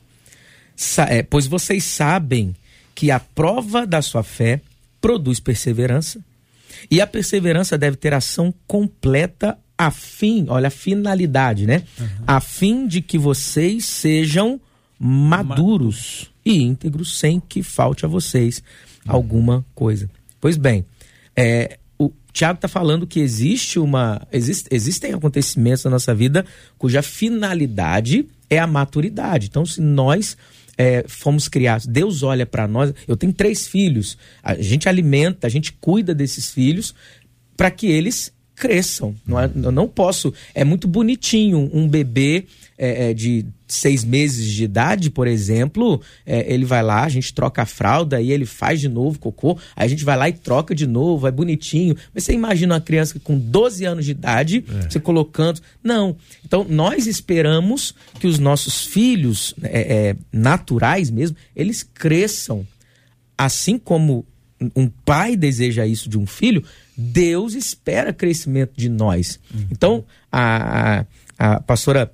[1.07, 2.53] É, pois vocês sabem
[2.93, 4.59] que a prova da sua fé
[4.99, 6.19] produz perseverança,
[6.91, 11.83] e a perseverança deve ter ação completa a fim, olha a finalidade, né?
[11.97, 12.07] Uhum.
[12.27, 14.59] A fim de que vocês sejam
[14.99, 18.61] maduros e íntegros sem que falte a vocês
[19.07, 20.09] alguma coisa.
[20.39, 20.85] Pois bem,
[21.35, 24.25] é, o Tiago está falando que existe uma.
[24.31, 26.45] Existe, existem acontecimentos na nossa vida
[26.77, 29.47] cuja finalidade é a maturidade.
[29.47, 30.37] Então, se nós
[30.77, 32.93] é, fomos criados, Deus olha para nós.
[33.07, 36.93] Eu tenho três filhos, a gente alimenta, a gente cuida desses filhos
[37.55, 39.15] para que eles cresçam.
[39.25, 40.33] Não é, eu não posso.
[40.53, 42.45] É muito bonitinho um bebê
[42.77, 47.33] é, é, de seis meses de idade, por exemplo, é, ele vai lá, a gente
[47.33, 50.33] troca a fralda e ele faz de novo cocô, aí a gente vai lá e
[50.33, 51.95] troca de novo, é bonitinho.
[52.13, 54.89] Mas você imagina uma criança com 12 anos de idade, é.
[54.89, 55.61] você colocando.
[55.83, 56.15] Não.
[56.45, 62.65] Então, nós esperamos que os nossos filhos, é, é, naturais mesmo, eles cresçam.
[63.37, 64.25] Assim como
[64.75, 66.63] um pai deseja isso de um filho,
[66.95, 69.39] Deus espera crescimento de nós.
[69.53, 69.67] Uhum.
[69.69, 71.05] Então, a,
[71.37, 72.11] a, a pastora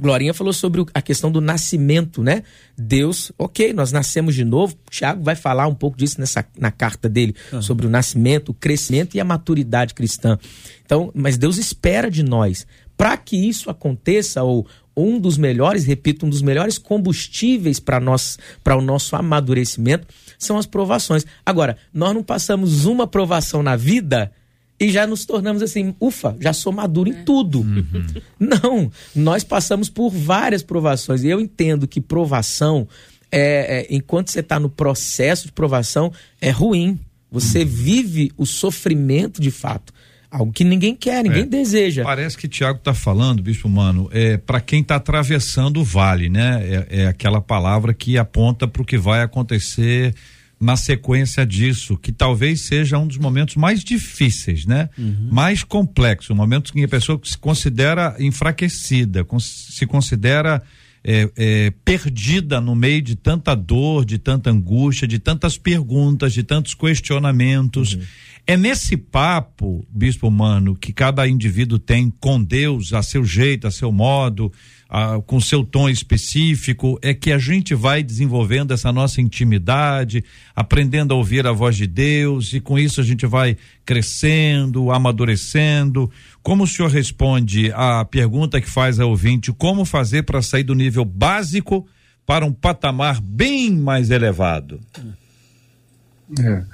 [0.00, 2.42] Glorinha falou sobre a questão do nascimento, né?
[2.76, 4.76] Deus, ok, nós nascemos de novo.
[4.90, 7.62] Tiago vai falar um pouco disso nessa, na carta dele, uhum.
[7.62, 10.38] sobre o nascimento, o crescimento e a maturidade cristã.
[10.84, 12.66] Então, mas Deus espera de nós.
[12.96, 18.80] Para que isso aconteça, ou um dos melhores, repito, um dos melhores combustíveis para o
[18.80, 20.06] nosso amadurecimento,
[20.38, 21.24] são as provações.
[21.44, 24.30] Agora, nós não passamos uma provação na vida
[24.78, 27.22] e já nos tornamos assim, ufa, já sou maduro em é.
[27.22, 27.60] tudo.
[27.60, 28.06] Uhum.
[28.38, 31.22] Não, nós passamos por várias provações.
[31.22, 32.88] E eu entendo que provação,
[33.30, 36.98] é, é enquanto você está no processo de provação, é ruim.
[37.30, 37.66] Você uhum.
[37.66, 39.92] vive o sofrimento de fato.
[40.30, 42.02] Algo que ninguém quer, ninguém é, deseja.
[42.02, 46.86] Parece que Tiago está falando, Bispo Mano, é para quem está atravessando o vale, né?
[46.90, 50.12] É, é aquela palavra que aponta para o que vai acontecer
[50.64, 54.88] na sequência disso, que talvez seja um dos momentos mais difíceis, né?
[54.96, 55.28] Uhum.
[55.30, 60.62] Mais complexo, um momento em que a pessoa se considera enfraquecida, se considera
[61.04, 66.42] é, é, perdida no meio de tanta dor, de tanta angústia, de tantas perguntas, de
[66.42, 67.92] tantos questionamentos.
[67.92, 68.02] Uhum.
[68.46, 73.70] É nesse papo, bispo humano, que cada indivíduo tem com Deus, a seu jeito, a
[73.70, 74.52] seu modo,
[74.86, 80.22] a, com seu tom específico, é que a gente vai desenvolvendo essa nossa intimidade,
[80.54, 86.10] aprendendo a ouvir a voz de Deus, e com isso a gente vai crescendo, amadurecendo.
[86.42, 90.74] Como o senhor responde à pergunta que faz a ouvinte, como fazer para sair do
[90.74, 91.86] nível básico
[92.26, 94.80] para um patamar bem mais elevado?
[96.40, 96.64] É.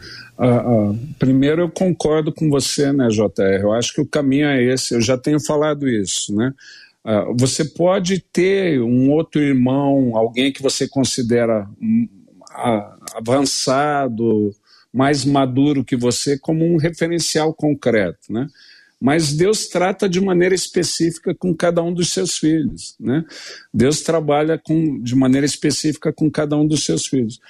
[0.42, 3.60] Uh, uh, primeiro, eu concordo com você, né, JR?
[3.60, 4.94] Eu acho que o caminho é esse.
[4.94, 6.54] Eu já tenho falado isso, né?
[7.04, 12.08] Uh, você pode ter um outro irmão, alguém que você considera um,
[13.14, 14.54] avançado,
[14.92, 18.46] mais maduro que você, como um referencial concreto, né?
[19.00, 23.24] Mas Deus trata de maneira específica com cada um dos seus filhos, né?
[23.72, 27.40] Deus trabalha com, de maneira específica com cada um dos seus filhos.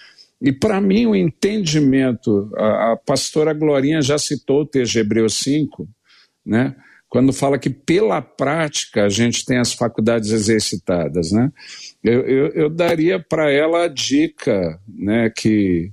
[0.41, 5.35] E para mim o entendimento, a, a, pastora Glorinha já citou o texto de Hebreus
[5.35, 5.89] 5,
[6.45, 6.75] né?
[7.11, 11.33] quando fala que pela prática a gente tem as faculdades exercitadas.
[11.33, 11.51] Né?
[12.03, 15.93] Eu, eu, eu daria para ela a dica né, que,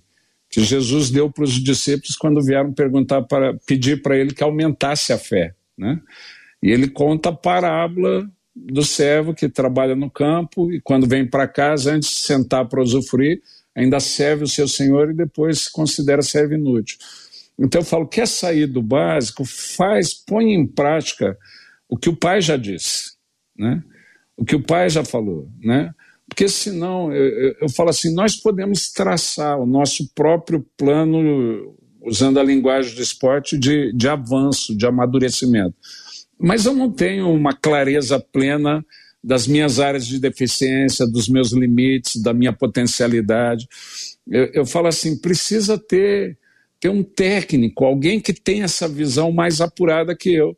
[0.50, 5.12] que Jesus deu para os discípulos quando vieram perguntar para pedir para ele que aumentasse
[5.12, 5.56] a fé.
[5.76, 6.00] Né?
[6.62, 11.48] E ele conta a parábola do servo que trabalha no campo e quando vem para
[11.48, 13.42] casa, antes de sentar para usufruir,
[13.78, 16.98] ainda serve o seu senhor e depois se considera servo inútil.
[17.60, 21.38] Então eu falo, quer sair do básico, faz, põe em prática
[21.88, 23.14] o que o pai já disse,
[23.58, 23.84] né?
[24.36, 25.92] o que o pai já falou, né?
[26.28, 32.44] Porque senão, eu, eu falo assim, nós podemos traçar o nosso próprio plano, usando a
[32.44, 35.76] linguagem do esporte, de, de avanço, de amadurecimento.
[36.38, 38.86] Mas eu não tenho uma clareza plena
[39.28, 43.68] das minhas áreas de deficiência, dos meus limites, da minha potencialidade.
[44.26, 46.38] Eu, eu falo assim: precisa ter,
[46.80, 50.58] ter um técnico, alguém que tenha essa visão mais apurada que eu.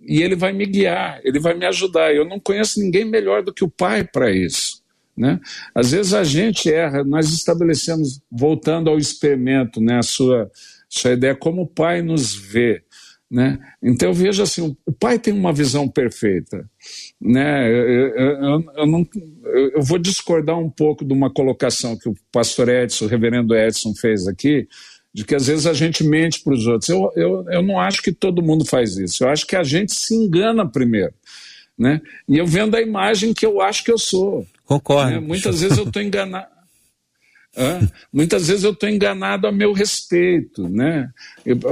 [0.00, 2.14] E ele vai me guiar, ele vai me ajudar.
[2.14, 4.82] Eu não conheço ninguém melhor do que o pai para isso.
[5.14, 5.38] Né?
[5.74, 10.50] Às vezes a gente erra, nós estabelecemos, voltando ao experimento, né, a sua,
[10.88, 12.84] sua ideia, como o pai nos vê.
[13.30, 13.58] Né?
[13.82, 16.68] Então eu vejo assim, o pai tem uma visão perfeita.
[17.20, 17.68] Né?
[17.68, 19.06] Eu, eu, eu, não,
[19.74, 23.94] eu, vou discordar um pouco de uma colocação que o pastor Edson, o reverendo Edson
[23.94, 24.66] fez aqui,
[25.12, 26.88] de que às vezes a gente mente para os outros.
[26.88, 29.24] Eu, eu, eu não acho que todo mundo faz isso.
[29.24, 31.12] Eu acho que a gente se engana primeiro.
[31.78, 32.00] Né?
[32.28, 34.46] E eu vendo a imagem que eu acho que eu sou.
[34.64, 35.12] Concordo.
[35.12, 35.20] Né?
[35.20, 36.57] Muitas vezes eu estou enganado.
[38.12, 40.68] Muitas vezes eu estou enganado a meu respeito.
[40.68, 41.10] Né?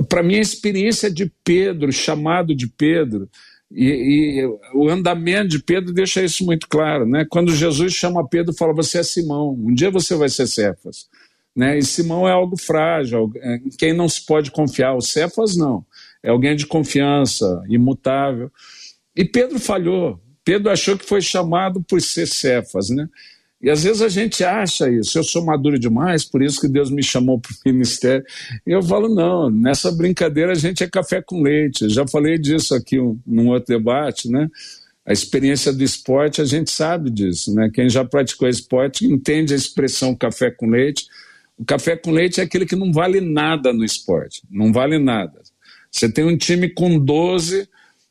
[0.09, 3.29] Para mim, a experiência de Pedro, chamado de Pedro,
[3.71, 7.05] e, e, o andamento de Pedro deixa isso muito claro.
[7.07, 7.27] Né?
[7.29, 11.09] Quando Jesus chama Pedro, fala: Você é Simão, um dia você vai ser Cefas.
[11.55, 11.79] Né?
[11.79, 14.95] E Simão é algo frágil, é, em quem não se pode confiar.
[14.95, 15.85] O Cefas não,
[16.23, 18.51] é alguém de confiança, imutável.
[19.15, 20.21] E Pedro falhou.
[20.45, 22.91] Pedro achou que foi chamado por ser Cefas.
[22.91, 23.09] Né?
[23.63, 26.91] E às vezes a gente acha isso, eu sou maduro demais, por isso que Deus
[26.91, 28.25] me chamou para o ministério.
[28.67, 31.85] E eu falo, não, nessa brincadeira a gente é café com leite.
[31.85, 34.49] Eu já falei disso aqui um, num outro debate, né?
[35.07, 37.71] A experiência do esporte, a gente sabe disso, né?
[37.73, 41.07] Quem já praticou esporte entende a expressão café com leite.
[41.57, 45.41] O café com leite é aquele que não vale nada no esporte, não vale nada.
[45.91, 47.67] Você tem um time com 12,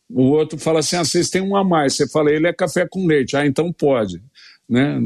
[0.09, 1.93] o outro fala assim: ah, vocês têm um a mais.
[1.93, 3.35] Você fala, ele é café com leite.
[3.35, 4.21] Ah, então pode.
[4.67, 4.97] Né?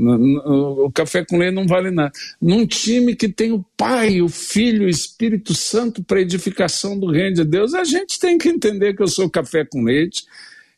[0.46, 2.12] O café com leite não vale nada.
[2.42, 7.36] Num time que tem o Pai, o Filho, o Espírito Santo para edificação do reino
[7.36, 10.26] de Deus, a gente tem que entender que eu sou café com leite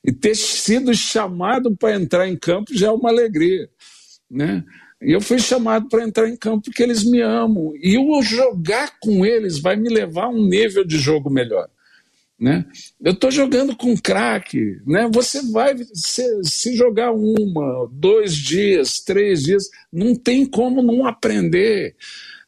[0.04, 3.70] e ter sido chamado para entrar em campo já é uma alegria.
[4.30, 4.64] Né?
[5.02, 7.74] E eu fui chamado para entrar em campo porque eles me amam.
[7.82, 11.70] E o jogar com eles vai me levar a um nível de jogo melhor.
[12.42, 12.66] Né?
[13.00, 15.08] Eu estou jogando com craque, né?
[15.14, 21.96] Você vai se, se, jogar uma, dois dias, três dias, não tem como não aprender,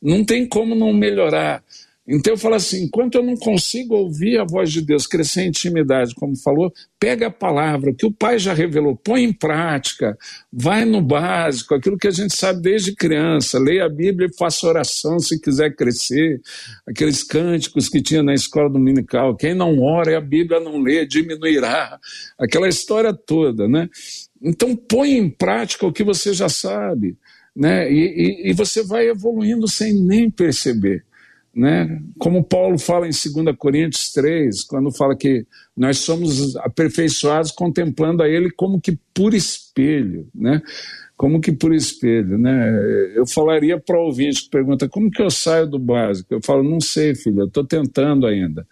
[0.02, 1.64] não tem como não melhorar.
[2.08, 5.48] Então eu falo assim: enquanto eu não consigo ouvir a voz de Deus, crescer em
[5.48, 10.18] intimidade, como falou, pega a palavra, que o Pai já revelou, põe em prática,
[10.52, 14.68] vai no básico, aquilo que a gente sabe desde criança, leia a Bíblia e faça
[14.68, 16.42] oração se quiser crescer,
[16.86, 21.06] aqueles cânticos que tinha na escola dominical, quem não ora e a Bíblia não lê,
[21.06, 21.98] diminuirá,
[22.38, 23.90] aquela história toda, né?
[24.42, 27.16] Então põe em prática o que você já sabe,
[27.56, 27.90] né?
[27.90, 31.06] e, e, e você vai evoluindo sem nem perceber.
[31.56, 32.02] Né?
[32.18, 35.46] Como Paulo fala em 2 Coríntios 3, quando fala que
[35.78, 40.62] nós somos aperfeiçoados contemplando a ele como que por espelho, né?
[41.16, 43.14] Como que por espelho, né?
[43.16, 46.34] Eu falaria para o ouvinte que pergunta como que eu saio do básico?
[46.34, 48.66] Eu falo, não sei, filho, eu estou tentando ainda,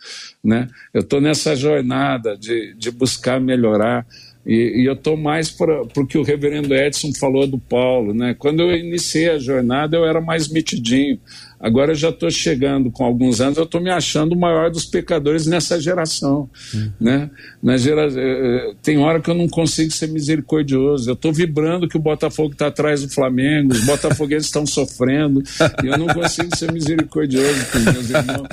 [0.43, 0.67] né?
[0.91, 4.05] Eu estou nessa jornada de, de buscar melhorar.
[4.43, 8.11] E, e, eu estou mais para o que o reverendo Edson falou do Paulo.
[8.11, 8.33] Né?
[8.33, 11.19] Quando eu iniciei a jornada, eu era mais mitidinho.
[11.61, 14.85] Agora eu já estou chegando com alguns anos, eu estou me achando o maior dos
[14.85, 16.49] pecadores nessa geração.
[16.73, 16.91] Uhum.
[16.99, 17.29] Né?
[17.61, 18.07] Na gera...
[18.07, 21.09] Eh, eh, tem hora que eu não consigo ser misericordioso.
[21.09, 25.43] Eu estou vibrando que o Botafogo está atrás do Flamengo, os botafoguenses estão sofrendo,
[25.83, 28.47] e eu não consigo ser misericordioso com meus irmãos.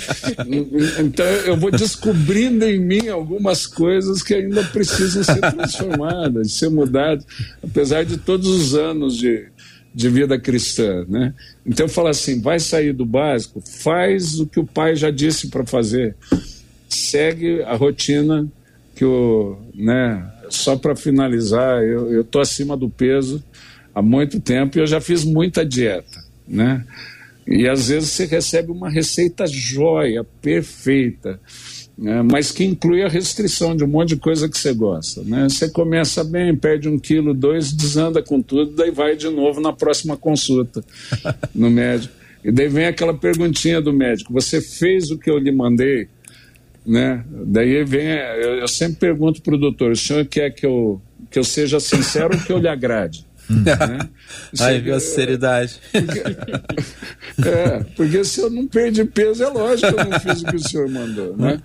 [0.99, 7.25] Então eu vou descobrindo em mim algumas coisas que ainda precisam ser transformadas, ser mudadas,
[7.63, 9.47] apesar de todos os anos de
[9.99, 11.35] de vida cristã, né?
[11.67, 15.49] Então eu falo assim, vai sair do básico, faz o que o pai já disse
[15.49, 16.15] para fazer,
[16.89, 18.47] segue a rotina
[18.95, 20.25] que o, né?
[20.51, 23.43] Só para finalizar, eu eu tô acima do peso
[23.93, 26.85] há muito tempo e eu já fiz muita dieta, né?
[27.45, 31.41] E às vezes você recebe uma receita joia, perfeita
[31.99, 35.23] né, mas que inclui a restrição de um monte de coisa que você gosta.
[35.25, 35.49] Né?
[35.49, 39.73] Você começa bem, perde um quilo, dois, desanda com tudo, daí vai de novo na
[39.73, 40.85] próxima consulta
[41.53, 42.15] no médico.
[42.45, 46.07] E daí vem aquela perguntinha do médico: você fez o que eu lhe mandei?
[46.87, 47.25] Né?
[47.29, 51.39] Daí vem, eu, eu sempre pergunto para o doutor: o senhor quer que eu, que
[51.39, 53.27] eu seja sincero ou que eu lhe agrade?
[53.51, 54.09] né?
[54.61, 55.81] Aí viu a sinceridade.
[55.93, 60.47] Porque, é, porque se eu não perdi peso, é lógico que eu não fiz o
[60.47, 61.37] que o senhor mandou.
[61.37, 61.61] Né?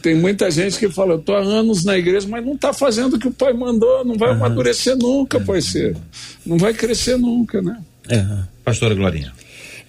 [0.00, 3.14] Tem muita gente que fala, eu estou há anos na igreja, mas não está fazendo
[3.14, 4.36] o que o pai mandou, não vai uhum.
[4.36, 5.96] amadurecer nunca, parceiro.
[6.44, 7.78] Não vai crescer nunca, né?
[8.08, 8.24] É.
[8.62, 9.32] Pastora Glorinha.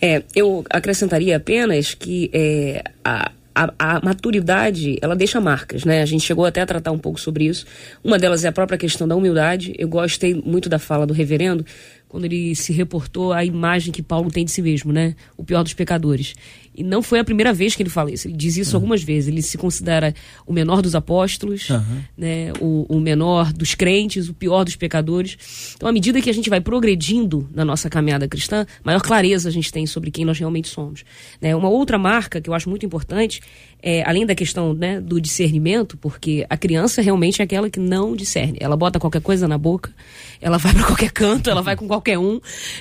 [0.02, 6.02] É, eu acrescentaria apenas que é, a, a, a, maturidade, ela deixa marcas, né?
[6.02, 7.66] A gente chegou até a tratar um pouco sobre isso.
[8.04, 9.74] Uma delas é a própria questão da humildade.
[9.78, 11.66] Eu gostei muito da fala do reverendo,
[12.08, 15.16] quando ele se reportou à imagem que Paulo tem de si mesmo, né?
[15.36, 16.34] O pior dos pecadores.
[16.78, 18.28] E não foi a primeira vez que ele fala isso.
[18.28, 18.78] Ele diz isso uhum.
[18.78, 19.30] algumas vezes.
[19.30, 20.14] Ele se considera
[20.46, 22.02] o menor dos apóstolos, uhum.
[22.18, 22.52] né?
[22.60, 25.74] O, o, menor dos crentes, o pior dos pecadores.
[25.76, 29.52] Então, à medida que a gente vai progredindo na nossa caminhada cristã, maior clareza a
[29.52, 31.04] gente tem sobre quem nós realmente somos.
[31.42, 31.56] Né?
[31.56, 33.42] Uma outra marca que eu acho muito importante,
[33.82, 38.16] é, além da questão né, do discernimento, porque a criança realmente é aquela que não
[38.16, 38.58] discerne.
[38.60, 39.94] Ela bota qualquer coisa na boca,
[40.42, 42.40] ela vai para qualquer canto, ela vai com qualquer um.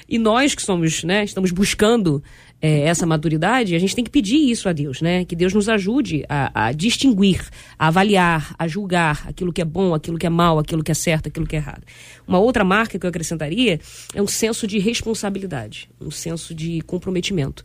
[0.09, 2.23] E nós que somos, né, estamos buscando
[2.65, 5.25] é, essa maturidade, a gente tem que pedir isso a Deus, né?
[5.27, 7.47] Que Deus nos ajude a, a, distinguir,
[7.79, 10.95] a avaliar, a julgar aquilo que é bom, aquilo que é mal, aquilo que é
[10.95, 11.83] certo, aquilo que é errado.
[12.27, 13.79] Uma outra marca que eu acrescentaria
[14.15, 17.62] é um senso de responsabilidade, um senso de comprometimento.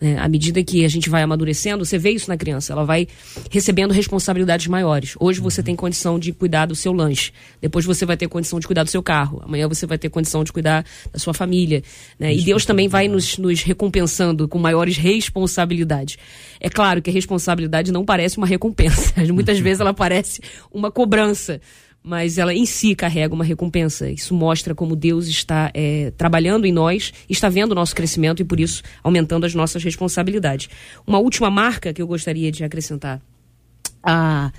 [0.00, 0.18] Né?
[0.18, 3.08] À medida que a gente vai amadurecendo, você vê isso na criança, ela vai
[3.50, 5.14] recebendo responsabilidades maiores.
[5.18, 8.66] Hoje você tem condição de cuidar do seu lanche, depois você vai ter condição de
[8.66, 11.82] cuidar do seu carro, amanhã você vai ter condição de cuidar da sua família.
[12.18, 12.34] Né?
[12.34, 16.16] E Deus também vai nos, nos recompensando com maiores responsabilidades.
[16.60, 20.40] É claro que a responsabilidade não parece uma recompensa, muitas vezes ela parece
[20.72, 21.60] uma cobrança
[22.08, 24.10] mas ela em si carrega uma recompensa.
[24.10, 28.46] Isso mostra como Deus está é, trabalhando em nós, está vendo o nosso crescimento e
[28.46, 30.70] por isso aumentando as nossas responsabilidades.
[31.06, 33.20] Uma última marca que eu gostaria de acrescentar.
[34.02, 34.50] A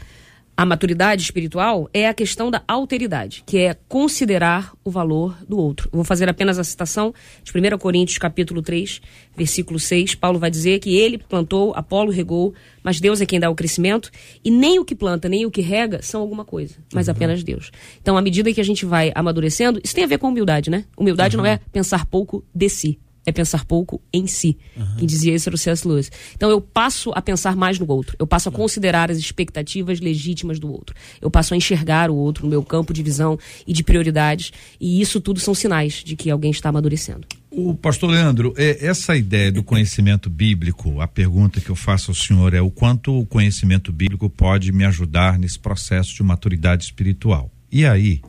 [0.60, 5.88] a maturidade espiritual é a questão da alteridade, que é considerar o valor do outro.
[5.88, 9.00] Eu vou fazer apenas a citação de 1 Coríntios capítulo 3,
[9.38, 10.16] versículo 6.
[10.16, 12.54] Paulo vai dizer que ele plantou, Apolo regou,
[12.84, 14.12] mas Deus é quem dá o crescimento,
[14.44, 17.14] e nem o que planta, nem o que rega são alguma coisa, mas uhum.
[17.14, 17.72] apenas Deus.
[18.02, 20.84] Então, à medida que a gente vai amadurecendo, isso tem a ver com humildade, né?
[20.98, 21.44] Humildade uhum.
[21.44, 23.00] não é pensar pouco de si,
[23.30, 24.58] é pensar pouco em si.
[24.76, 24.96] Uhum.
[24.98, 25.88] Quem dizia isso era o C.S.
[25.88, 26.12] Lewis.
[26.36, 28.16] Então eu passo a pensar mais no outro.
[28.20, 30.96] Eu passo a considerar as expectativas legítimas do outro.
[31.22, 34.52] Eu passo a enxergar o outro no meu campo de visão e de prioridades.
[34.80, 37.28] E isso tudo são sinais de que alguém está amadurecendo.
[37.52, 42.16] O pastor Leandro, é, essa ideia do conhecimento bíblico, a pergunta que eu faço ao
[42.16, 47.52] senhor é o quanto o conhecimento bíblico pode me ajudar nesse processo de maturidade espiritual.
[47.72, 48.22] E aí,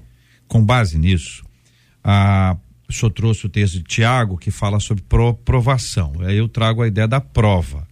[0.48, 1.44] com base nisso,
[2.02, 2.56] a
[2.90, 6.12] o senhor trouxe o texto de Tiago que fala sobre pro, provação.
[6.20, 7.86] Aí eu trago a ideia da prova.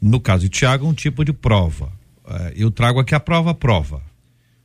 [0.00, 1.92] No caso de Tiago, um tipo de prova.
[2.28, 4.02] É, eu trago aqui a prova prova.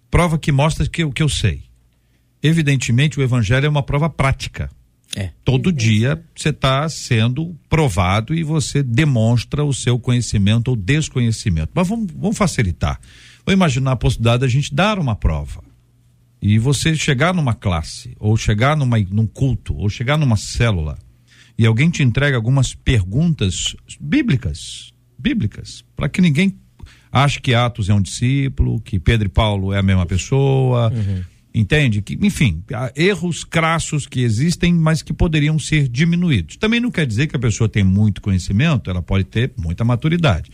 [0.09, 1.63] Prova que mostra que o que eu sei.
[2.43, 4.69] Evidentemente, o evangelho é uma prova prática.
[5.15, 5.31] É.
[5.43, 11.71] Todo dia você está sendo provado e você demonstra o seu conhecimento ou desconhecimento.
[11.73, 12.99] Mas vamos, vamos facilitar.
[13.45, 15.70] Vou imaginar a possibilidade da gente dar uma prova.
[16.41, 20.97] E você chegar numa classe, ou chegar numa, num culto, ou chegar numa célula,
[21.57, 26.57] e alguém te entrega algumas perguntas bíblicas, bíblicas, para que ninguém
[27.11, 31.23] ache que Atos é um discípulo, que Pedro e Paulo é a mesma pessoa, uhum.
[31.53, 32.01] entende?
[32.01, 32.63] Que, enfim,
[32.95, 36.57] erros crassos que existem, mas que poderiam ser diminuídos.
[36.57, 40.49] Também não quer dizer que a pessoa tem muito conhecimento, ela pode ter muita maturidade.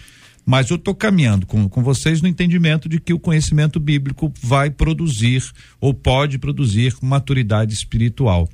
[0.50, 4.70] Mas eu estou caminhando com, com vocês no entendimento de que o conhecimento bíblico vai
[4.70, 5.44] produzir
[5.78, 8.48] ou pode produzir maturidade espiritual.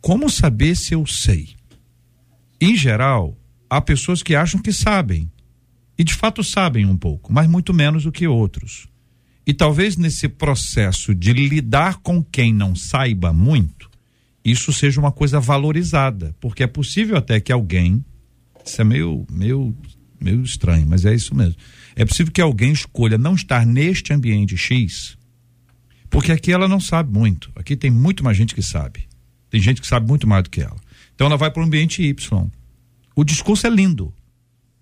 [0.00, 1.48] Como saber se eu sei?
[2.60, 3.36] Em geral,
[3.68, 5.28] há pessoas que acham que sabem.
[5.98, 8.86] E de fato sabem um pouco, mas muito menos do que outros.
[9.44, 13.90] E talvez nesse processo de lidar com quem não saiba muito,
[14.44, 18.04] isso seja uma coisa valorizada, porque é possível até que alguém,
[18.64, 19.74] isso é meio, meio
[20.22, 21.56] meio estranho, mas é isso mesmo.
[21.96, 25.16] É possível que alguém escolha não estar neste ambiente X,
[26.08, 27.50] porque aqui ela não sabe muito.
[27.54, 29.08] Aqui tem muito mais gente que sabe.
[29.48, 30.76] Tem gente que sabe muito mais do que ela.
[31.14, 32.50] Então ela vai para o ambiente Y.
[33.14, 34.12] O discurso é lindo.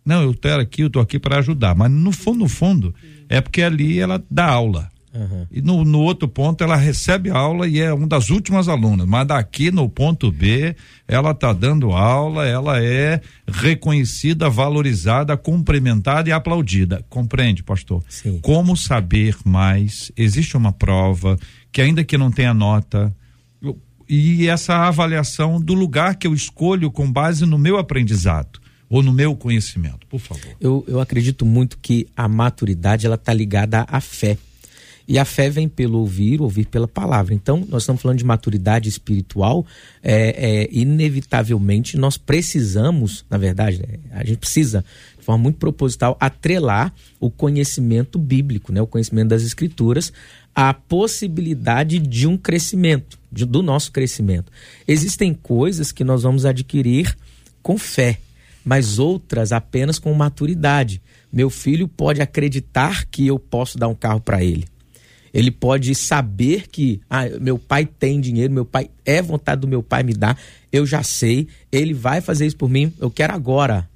[0.04, 1.74] Não, eu quero aqui, eu estou aqui para ajudar.
[1.74, 2.94] Mas no fundo, no fundo,
[3.28, 4.90] é porque ali ela dá aula.
[5.14, 5.46] Uhum.
[5.50, 9.26] E no, no outro ponto ela recebe aula e é uma das últimas alunas, mas
[9.26, 17.04] daqui no ponto B ela está dando aula, ela é reconhecida, valorizada, cumprimentada e aplaudida.
[17.08, 18.02] Compreende, pastor?
[18.08, 18.38] Sim.
[18.42, 20.12] Como saber mais?
[20.16, 21.38] Existe uma prova
[21.72, 23.14] que ainda que não tenha nota,
[24.08, 29.12] e essa avaliação do lugar que eu escolho com base no meu aprendizado ou no
[29.12, 30.56] meu conhecimento, por favor.
[30.58, 34.38] Eu, eu acredito muito que a maturidade ela está ligada à fé.
[35.08, 37.32] E a fé vem pelo ouvir, ouvir pela palavra.
[37.32, 39.64] Então, nós estamos falando de maturidade espiritual.
[40.02, 44.84] É, é, inevitavelmente, nós precisamos, na verdade, né, a gente precisa,
[45.18, 50.12] de forma muito proposital, atrelar o conhecimento bíblico, né, o conhecimento das escrituras,
[50.54, 54.52] à possibilidade de um crescimento, de, do nosso crescimento.
[54.86, 57.16] Existem coisas que nós vamos adquirir
[57.62, 58.18] com fé,
[58.62, 61.00] mas outras apenas com maturidade.
[61.32, 64.66] Meu filho pode acreditar que eu posso dar um carro para ele
[65.32, 69.82] ele pode saber que ah, meu pai tem dinheiro, meu pai é vontade do meu
[69.82, 70.38] pai me dar,
[70.72, 73.88] eu já sei, ele vai fazer isso por mim, eu quero agora.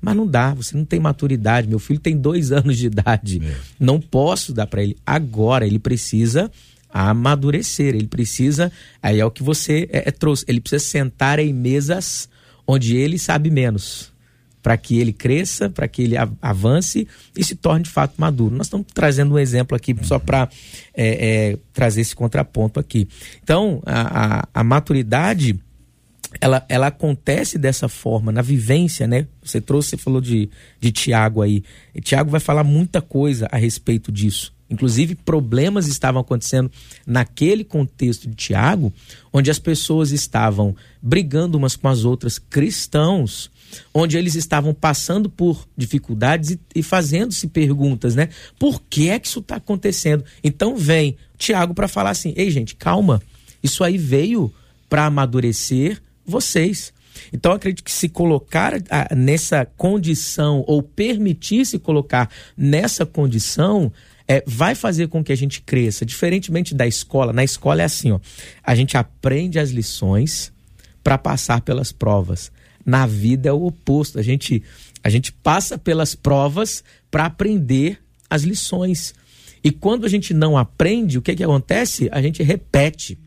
[0.00, 1.66] Mas não dá, você não tem maturidade.
[1.66, 3.56] Meu filho tem dois anos de idade, é.
[3.80, 5.66] não posso dar para ele agora.
[5.66, 6.50] Ele precisa
[6.92, 8.70] amadurecer, ele precisa.
[9.02, 10.44] Aí é o que você é, é, trouxe.
[10.46, 12.28] Ele precisa sentar em mesas
[12.66, 14.13] onde ele sabe menos
[14.64, 17.06] para que ele cresça, para que ele avance
[17.36, 18.56] e se torne de fato maduro.
[18.56, 20.48] Nós estamos trazendo um exemplo aqui só para
[20.94, 23.06] é, é, trazer esse contraponto aqui.
[23.42, 25.60] Então, a, a, a maturidade
[26.40, 29.26] ela, ela acontece dessa forma, na vivência, né?
[29.42, 30.48] Você trouxe, você falou de,
[30.80, 31.62] de Tiago aí.
[31.94, 34.50] E Tiago vai falar muita coisa a respeito disso.
[34.70, 36.72] Inclusive, problemas estavam acontecendo
[37.06, 38.90] naquele contexto de Tiago,
[39.30, 43.50] onde as pessoas estavam brigando umas com as outras, cristãos,
[43.92, 48.28] onde eles estavam passando por dificuldades e, e fazendo-se perguntas, né?
[48.58, 50.24] Por que é que isso está acontecendo?
[50.42, 53.22] Então vem Tiago para falar assim: ei, gente, calma,
[53.62, 54.52] isso aí veio
[54.88, 56.92] para amadurecer vocês.
[57.32, 58.74] Então acredito que se colocar
[59.14, 63.92] nessa condição ou permitir se colocar nessa condição
[64.26, 66.04] é, vai fazer com que a gente cresça.
[66.04, 68.20] Diferentemente da escola, na escola é assim, ó,
[68.62, 70.52] a gente aprende as lições
[71.02, 72.50] para passar pelas provas.
[72.84, 74.18] Na vida é o oposto.
[74.18, 74.62] A gente,
[75.02, 79.14] a gente passa pelas provas para aprender as lições.
[79.62, 82.08] E quando a gente não aprende, o que, que acontece?
[82.12, 83.18] A gente repete.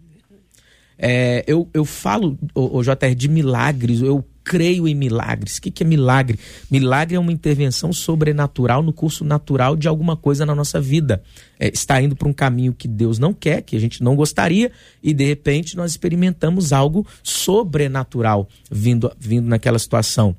[0.98, 5.58] É, eu, eu falo, o, o JR, de milagres, eu creio em milagres.
[5.58, 6.40] O que, que é milagre?
[6.72, 11.22] Milagre é uma intervenção sobrenatural no curso natural de alguma coisa na nossa vida.
[11.60, 14.72] É, está indo para um caminho que Deus não quer, que a gente não gostaria,
[15.04, 20.34] e de repente nós experimentamos algo sobrenatural vindo, vindo naquela situação.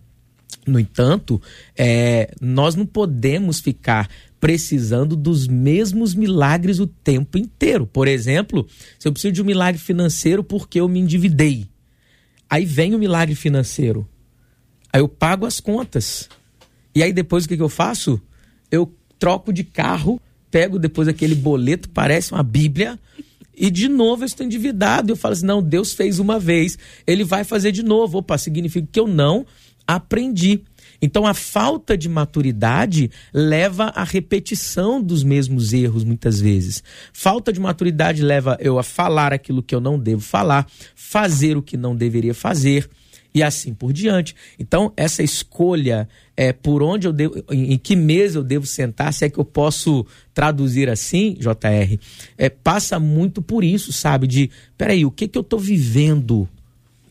[0.67, 1.41] No entanto,
[1.77, 4.09] é, nós não podemos ficar
[4.41, 7.87] precisando dos mesmos milagres o tempo inteiro.
[7.87, 8.67] Por exemplo,
[8.99, 11.67] se eu preciso de um milagre financeiro porque eu me endividei
[12.49, 14.09] Aí vem o milagre financeiro.
[14.93, 16.29] Aí eu pago as contas.
[16.95, 18.21] E aí depois o que, que eu faço?
[18.71, 20.21] Eu troco de carro,
[20.51, 22.99] pego depois aquele boleto, parece uma Bíblia,
[23.55, 25.13] e de novo eu estou endividado.
[25.13, 28.19] Eu falo assim: não, Deus fez uma vez, ele vai fazer de novo.
[28.19, 29.45] Opa, significa que eu não
[29.87, 30.63] aprendi.
[31.01, 36.83] Então a falta de maturidade leva à repetição dos mesmos erros muitas vezes.
[37.13, 41.63] Falta de maturidade leva eu a falar aquilo que eu não devo falar, fazer o
[41.63, 42.89] que não deveria fazer
[43.35, 44.35] e assim por diante.
[44.59, 49.13] Então essa escolha é por onde eu devo, em, em que mesa eu devo sentar,
[49.13, 51.99] se é que eu posso traduzir assim, JR,
[52.37, 54.27] é, passa muito por isso, sabe?
[54.27, 56.49] De, peraí, o que que eu estou vivendo?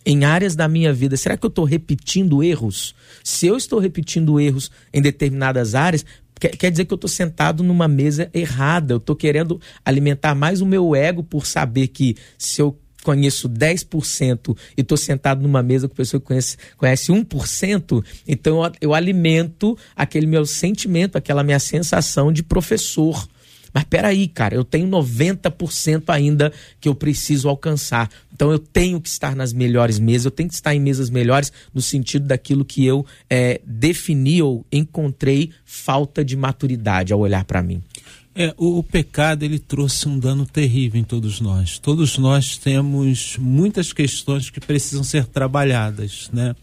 [0.07, 2.95] Em áreas da minha vida, será que eu estou repetindo erros?
[3.25, 6.05] Se eu estou repetindo erros em determinadas áreas,
[6.39, 8.93] quer, quer dizer que eu estou sentado numa mesa errada.
[8.93, 14.57] Eu estou querendo alimentar mais o meu ego por saber que se eu conheço 10%
[14.77, 19.77] e estou sentado numa mesa com pessoa que conhece, conhece 1%, então eu, eu alimento
[19.93, 23.27] aquele meu sentimento, aquela minha sensação de professor.
[23.73, 28.09] Mas peraí, cara, eu tenho 90% ainda que eu preciso alcançar.
[28.33, 31.51] Então eu tenho que estar nas melhores mesas, eu tenho que estar em mesas melhores
[31.73, 37.63] no sentido daquilo que eu é, defini ou encontrei falta de maturidade ao olhar para
[37.63, 37.81] mim.
[38.39, 41.79] É, o, o, pecado ele trouxe um dano terrível em todos nós.
[41.79, 46.55] Todos nós temos muitas questões que precisam ser trabalhadas, né?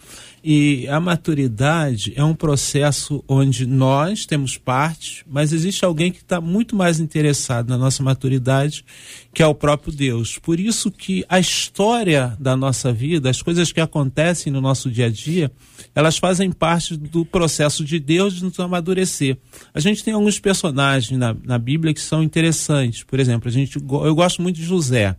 [0.46, 6.38] E a maturidade é um processo onde nós temos parte, mas existe alguém que está
[6.38, 8.84] muito mais interessado na nossa maturidade,
[9.32, 10.38] que é o próprio Deus.
[10.38, 15.06] Por isso que a história da nossa vida, as coisas que acontecem no nosso dia
[15.06, 15.50] a dia,
[15.94, 19.38] elas fazem parte do processo de Deus de nos amadurecer.
[19.72, 23.02] A gente tem alguns personagens na, na Bíblia que são interessantes.
[23.02, 25.16] Por exemplo, a gente, eu gosto muito de José.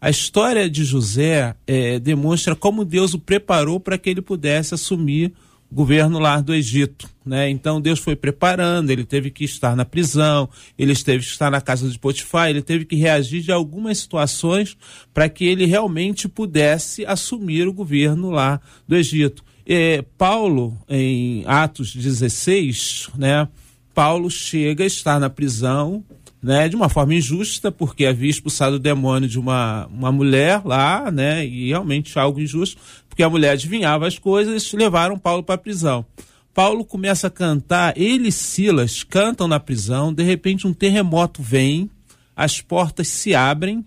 [0.00, 5.32] A história de José é, demonstra como Deus o preparou para que ele pudesse assumir
[5.70, 7.10] o governo lá do Egito.
[7.26, 7.50] Né?
[7.50, 11.60] Então Deus foi preparando, ele teve que estar na prisão, ele teve que estar na
[11.60, 14.76] casa de Potifar, ele teve que reagir de algumas situações
[15.12, 19.44] para que ele realmente pudesse assumir o governo lá do Egito.
[19.66, 23.48] É, Paulo, em Atos 16, né,
[23.92, 26.04] Paulo chega, está na prisão,
[26.48, 31.10] né, de uma forma injusta, porque havia expulsado o demônio de uma, uma mulher lá,
[31.10, 35.58] né, e realmente algo injusto, porque a mulher adivinhava as coisas, levaram Paulo para a
[35.58, 36.06] prisão.
[36.54, 41.90] Paulo começa a cantar, ele e Silas cantam na prisão, de repente um terremoto vem,
[42.34, 43.84] as portas se abrem,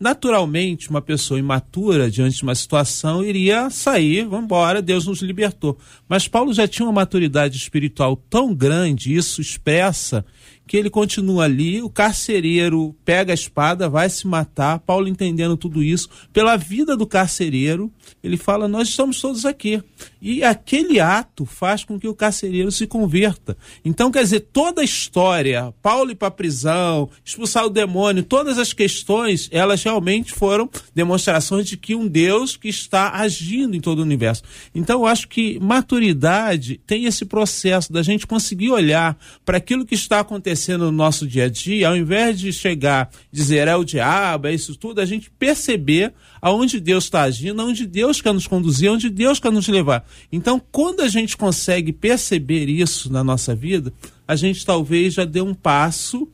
[0.00, 5.76] naturalmente uma pessoa imatura diante de uma situação iria sair, vamos embora, Deus nos libertou.
[6.08, 10.24] Mas Paulo já tinha uma maturidade espiritual tão grande, isso expressa
[10.68, 15.82] que ele continua ali, o carcereiro pega a espada, vai se matar, Paulo entendendo tudo
[15.82, 17.90] isso, pela vida do carcereiro,
[18.22, 19.82] ele fala: Nós estamos todos aqui.
[20.20, 23.56] E aquele ato faz com que o carcereiro se converta.
[23.84, 28.58] Então, quer dizer, toda a história, Paulo ir para a prisão, expulsar o demônio, todas
[28.58, 34.00] as questões, elas realmente foram demonstrações de que um Deus que está agindo em todo
[34.00, 34.42] o universo.
[34.74, 39.16] Então, eu acho que maturidade tem esse processo da gente conseguir olhar
[39.46, 43.10] para aquilo que está acontecendo acontecendo no nosso dia a dia, ao invés de chegar
[43.30, 47.86] dizer é o diabo, é isso tudo, a gente perceber aonde Deus está agindo, aonde
[47.86, 50.04] Deus quer nos conduzir, aonde Deus quer nos levar.
[50.32, 53.92] Então, quando a gente consegue perceber isso na nossa vida,
[54.26, 56.28] a gente talvez já dê um passo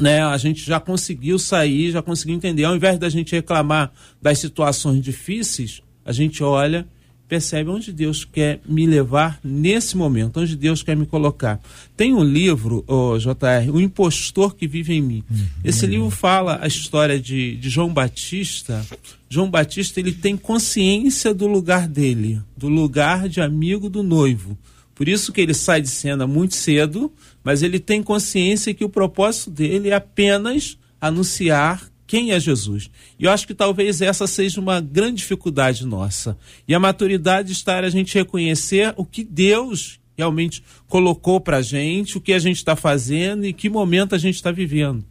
[0.00, 2.64] né, a gente já conseguiu sair, já conseguiu entender.
[2.64, 3.92] Ao invés da gente reclamar
[4.22, 6.88] das situações difíceis, a gente olha
[7.32, 11.58] percebe onde Deus quer me levar nesse momento, onde Deus quer me colocar.
[11.96, 15.24] Tem um livro, oh, JR, O Impostor que Vive em Mim.
[15.30, 15.46] Uhum.
[15.64, 18.84] Esse livro fala a história de, de João Batista.
[19.30, 24.58] João Batista ele tem consciência do lugar dele, do lugar de amigo do noivo.
[24.94, 27.10] Por isso que ele sai de cena muito cedo,
[27.42, 32.90] mas ele tem consciência que o propósito dele é apenas anunciar quem é Jesus.
[33.18, 36.36] E eu acho que talvez essa seja uma grande dificuldade nossa.
[36.68, 42.18] E a maturidade está a gente reconhecer o que Deus realmente colocou para a gente,
[42.18, 45.02] o que a gente está fazendo e que momento a gente está vivendo.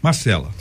[0.00, 0.54] Marcela.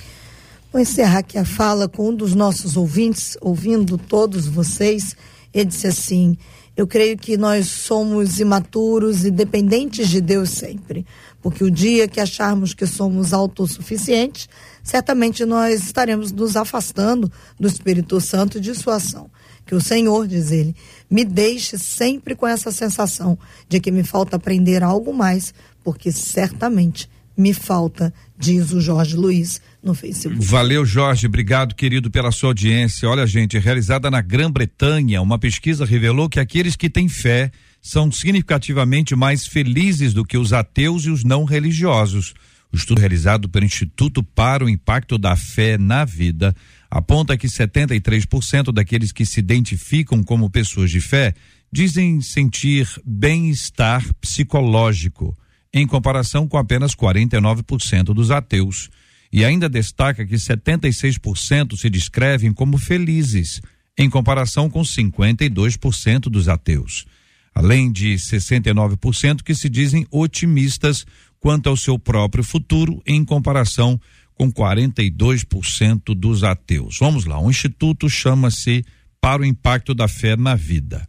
[0.73, 5.15] Vou encerrar aqui a fala com um dos nossos ouvintes, ouvindo todos vocês.
[5.53, 6.39] Ele disse assim:
[6.75, 11.05] Eu creio que nós somos imaturos e dependentes de Deus sempre.
[11.39, 14.49] Porque o dia que acharmos que somos autossuficientes,
[14.87, 17.29] certamente nós estaremos nos afastando
[17.59, 19.29] do Espírito Santo e de sua ação.
[19.65, 20.73] Que o Senhor, diz ele,
[21.11, 27.09] me deixe sempre com essa sensação de que me falta aprender algo mais, porque certamente
[27.37, 30.43] me falta, diz o Jorge Luiz no Facebook.
[30.43, 31.27] Valeu, Jorge.
[31.27, 33.09] Obrigado, querido, pela sua audiência.
[33.09, 39.17] Olha, gente, realizada na Grã-Bretanha, uma pesquisa revelou que aqueles que têm fé são significativamente
[39.17, 42.33] mais felizes do que os ateus e os não religiosos.
[42.77, 46.55] O estudo realizado pelo Instituto para o Impacto da Fé na Vida
[46.91, 51.33] aponta que 73% daqueles que se identificam como pessoas de fé
[51.73, 55.35] dizem sentir bem-estar psicológico,
[55.73, 58.91] em comparação com apenas 49% dos ateus.
[59.33, 63.59] E ainda destaca que 76% se descrevem como felizes,
[63.97, 67.07] em comparação com 52% dos ateus.
[67.55, 71.07] Além de 69% que se dizem otimistas
[71.47, 73.97] quanto ao seu próprio futuro, em comparação
[74.35, 76.97] com 42% dos ateus.
[76.99, 78.83] Vamos lá, o instituto chama-se
[79.21, 81.07] para o impacto da fé na vida.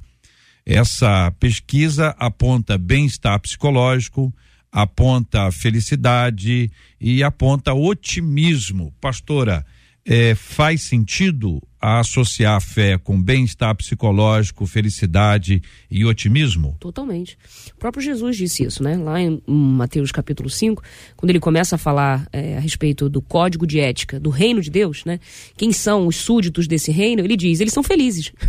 [0.64, 4.32] Essa pesquisa aponta bem-estar psicológico,
[4.70, 6.70] aponta felicidade
[7.00, 8.94] e aponta otimismo.
[9.00, 9.66] Pastora,
[10.08, 16.74] é, faz sentido associar a fé com bem-estar psicológico, felicidade e otimismo?
[16.80, 17.36] Totalmente.
[17.74, 18.96] O próprio Jesus disse isso, né?
[18.96, 20.82] Lá em Mateus capítulo 5,
[21.14, 24.70] quando ele começa a falar é, a respeito do código de ética do reino de
[24.70, 25.20] Deus, né?
[25.58, 27.20] Quem são os súditos desse reino?
[27.20, 28.32] Ele diz: eles são felizes.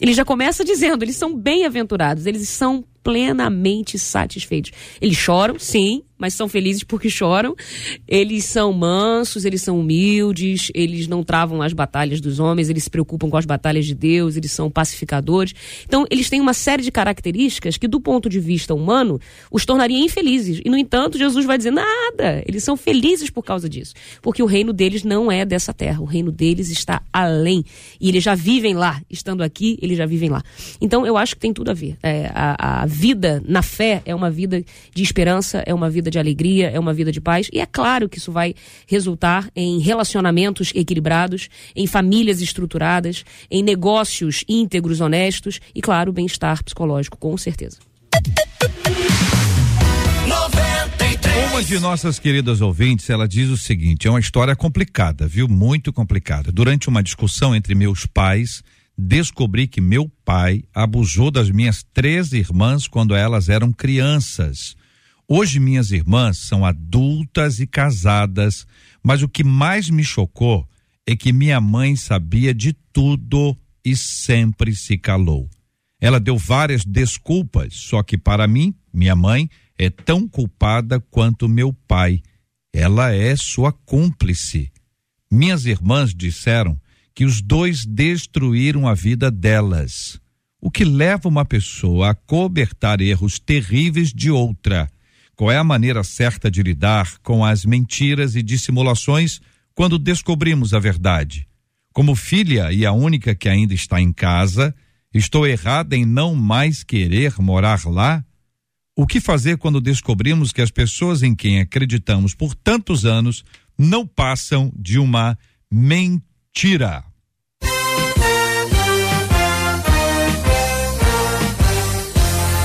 [0.00, 4.72] Ele já começa dizendo: eles são bem-aventurados, eles são plenamente satisfeitos.
[5.02, 7.56] Eles choram, sim, mas são felizes porque choram.
[8.06, 12.90] Eles são mansos, eles são humildes, eles não travam as batalhas dos homens, eles se
[12.90, 15.54] preocupam com as batalhas de Deus, eles são pacificadores.
[15.84, 19.18] Então, eles têm uma série de características que, do ponto de vista humano,
[19.50, 20.60] os tornaria infelizes.
[20.62, 23.94] E, no entanto, Jesus vai dizer: nada, eles são felizes por causa disso.
[24.20, 27.64] Porque o reino deles não é dessa terra, o reino deles está além.
[27.98, 30.42] E eles já vivem lá, estando aqui, eles já vivem lá.
[30.80, 31.96] Então, eu acho que tem tudo a ver.
[32.02, 34.62] É, a, a vida na fé é uma vida
[34.94, 37.48] de esperança, é uma vida de alegria, é uma vida de paz.
[37.52, 38.54] E é claro que isso vai
[38.86, 47.16] resultar em relacionamentos equilibrados, em famílias estruturadas, em negócios íntegros, honestos e, claro, bem-estar psicológico,
[47.16, 47.78] com certeza.
[51.50, 55.48] Uma de nossas queridas ouvintes, ela diz o seguinte: é uma história complicada, viu?
[55.48, 56.50] Muito complicada.
[56.52, 58.62] Durante uma discussão entre meus pais,
[58.96, 64.76] descobri que meu pai abusou das minhas três irmãs quando elas eram crianças.
[65.32, 68.66] Hoje minhas irmãs são adultas e casadas,
[69.00, 70.68] mas o que mais me chocou
[71.06, 75.48] é que minha mãe sabia de tudo e sempre se calou.
[76.00, 81.72] Ela deu várias desculpas, só que para mim, minha mãe é tão culpada quanto meu
[81.86, 82.20] pai.
[82.72, 84.72] Ela é sua cúmplice.
[85.30, 86.76] Minhas irmãs disseram
[87.14, 90.20] que os dois destruíram a vida delas.
[90.60, 94.90] O que leva uma pessoa a cobertar erros terríveis de outra?
[95.40, 99.40] Qual é a maneira certa de lidar com as mentiras e dissimulações
[99.74, 101.48] quando descobrimos a verdade?
[101.94, 104.74] Como filha e a única que ainda está em casa,
[105.14, 108.22] estou errada em não mais querer morar lá?
[108.94, 113.42] O que fazer quando descobrimos que as pessoas em quem acreditamos por tantos anos
[113.78, 115.38] não passam de uma
[115.72, 117.02] mentira?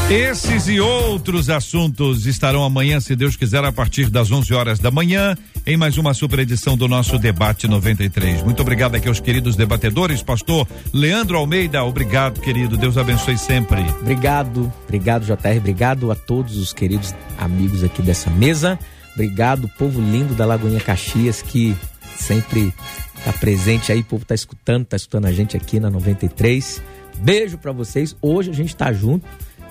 [0.10, 4.92] Esses e outros assuntos estarão amanhã, se Deus quiser, a partir das 11 horas da
[4.92, 5.36] manhã,
[5.66, 8.44] em mais uma super edição do nosso Debate 93.
[8.44, 12.78] Muito obrigado aqui aos queridos debatedores, pastor Leandro Almeida, obrigado, querido.
[12.78, 13.82] Deus abençoe sempre.
[14.00, 18.78] Obrigado, obrigado, JR, obrigado a todos os queridos amigos aqui dessa mesa.
[19.16, 21.76] Obrigado, povo lindo da Lagoinha Caxias, que
[22.16, 22.72] sempre
[23.18, 26.80] está presente aí, o povo está escutando, está escutando a gente aqui na 93.
[27.18, 28.16] Beijo para vocês.
[28.22, 29.26] Hoje a gente está junto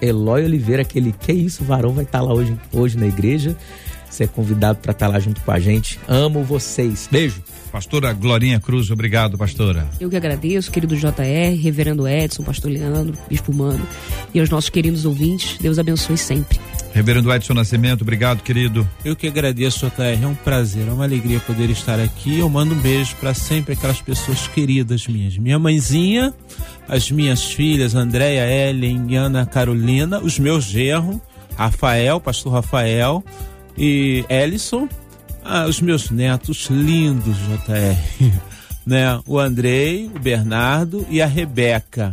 [0.05, 3.57] Eloy Oliveira, aquele que isso, varão, vai estar tá lá hoje, hoje na igreja.
[4.09, 5.99] Você é convidado para estar tá lá junto com a gente.
[6.07, 7.09] Amo vocês.
[7.11, 7.43] Beijo.
[7.75, 9.89] Pastora Glorinha Cruz, obrigado, pastora.
[9.99, 13.85] Eu que agradeço, querido JR, reverendo Edson, pastor Leandro, bispo Mano
[14.33, 15.59] e aos nossos queridos ouvintes.
[15.59, 16.61] Deus abençoe sempre.
[16.93, 18.89] Reverendo Edson Nascimento, obrigado, querido.
[19.05, 20.23] Eu que agradeço, JR.
[20.23, 22.39] É um prazer, é uma alegria poder estar aqui.
[22.39, 25.37] Eu mando um beijo para sempre aquelas pessoas queridas minhas.
[25.37, 26.33] Minha mãezinha,
[26.89, 31.19] as minhas filhas, Andréia, Ellen Ana Carolina, os meus gerros,
[31.57, 33.25] Rafael, pastor Rafael
[33.77, 34.89] e Ellison,
[35.45, 38.31] ah, os meus netos lindos, JR.
[38.87, 39.21] né?
[39.27, 42.13] O Andrei, o Bernardo e a Rebeca.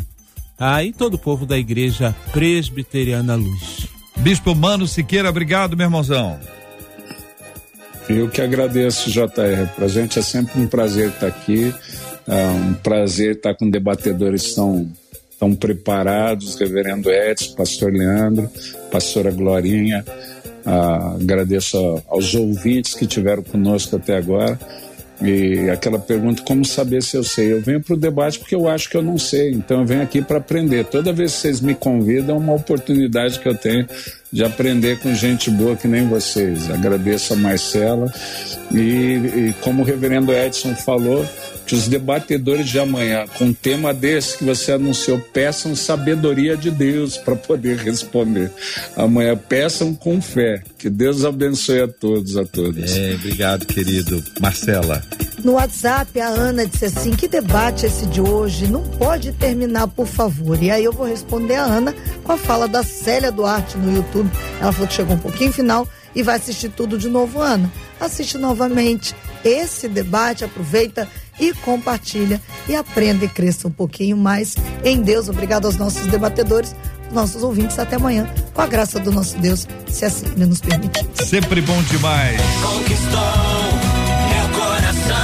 [0.60, 3.88] Ah, e todo o povo da igreja presbiteriana Luz.
[4.18, 6.40] Bispo Mano Siqueira, obrigado, meu irmãozão.
[8.14, 9.68] Eu que agradeço, JR.
[9.74, 11.74] Pra gente é sempre um prazer estar aqui.
[12.28, 14.92] É um prazer estar com debatedores tão,
[15.40, 18.50] tão preparados, Reverendo Edson, Pastor Leandro,
[18.92, 20.04] Pastora Glorinha.
[20.66, 24.60] Ah, agradeço aos ouvintes que tiveram conosco até agora.
[25.22, 27.54] E aquela pergunta, como saber se eu sei?
[27.54, 30.02] Eu venho para o debate porque eu acho que eu não sei, então eu venho
[30.02, 30.86] aqui para aprender.
[30.86, 33.88] Toda vez que vocês me convidam, é uma oportunidade que eu tenho
[34.32, 36.72] de aprender com gente boa que nem vocês.
[36.72, 38.12] Agradeço a Marcela
[38.72, 41.24] e, e como o reverendo Edson falou,
[41.72, 46.70] que os debatedores de amanhã, com um tema desse que você anunciou, peçam sabedoria de
[46.70, 48.52] Deus para poder responder.
[48.94, 50.62] Amanhã peçam com fé.
[50.78, 52.92] Que Deus abençoe a todos, a todas.
[52.92, 54.22] É, obrigado, querido.
[54.42, 55.02] Marcela.
[55.46, 58.68] No WhatsApp, a Ana disse assim: que debate esse de hoje?
[58.68, 60.62] Não pode terminar, por favor.
[60.62, 61.96] E aí eu vou responder a Ana
[62.26, 64.30] com a fala da Célia Duarte no YouTube.
[64.60, 67.72] Ela falou que chegou um pouquinho final e vai assistir tudo de novo, Ana.
[67.98, 71.08] Assiste novamente esse debate, aproveita
[71.42, 72.40] e compartilha
[72.70, 75.28] e aprenda e cresça um pouquinho mais em Deus.
[75.28, 76.76] Obrigado aos nossos debatedores,
[77.12, 77.80] nossos ouvintes.
[77.80, 81.04] Até amanhã, com a graça do nosso Deus, se assim Ele nos permitir.
[81.16, 82.40] Sempre bom demais.
[82.62, 83.20] Conquistou
[84.30, 85.22] meu coração.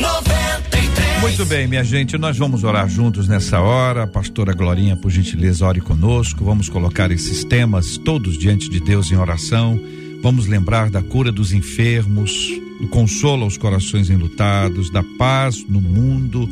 [0.00, 1.20] 93.
[1.20, 4.06] Muito bem, minha gente, nós vamos orar juntos nessa hora.
[4.06, 6.42] Pastora Glorinha, por gentileza, ore conosco.
[6.42, 9.78] Vamos colocar esses temas todos diante de Deus em oração.
[10.22, 12.50] Vamos lembrar da cura dos enfermos,
[12.80, 16.48] do consolo aos corações enlutados, da paz no mundo,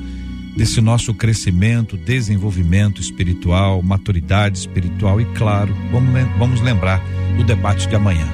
[0.57, 5.75] desse nosso crescimento, desenvolvimento espiritual, maturidade espiritual e, claro,
[6.37, 7.03] vamos, lembrar
[7.37, 8.27] do debate de amanhã.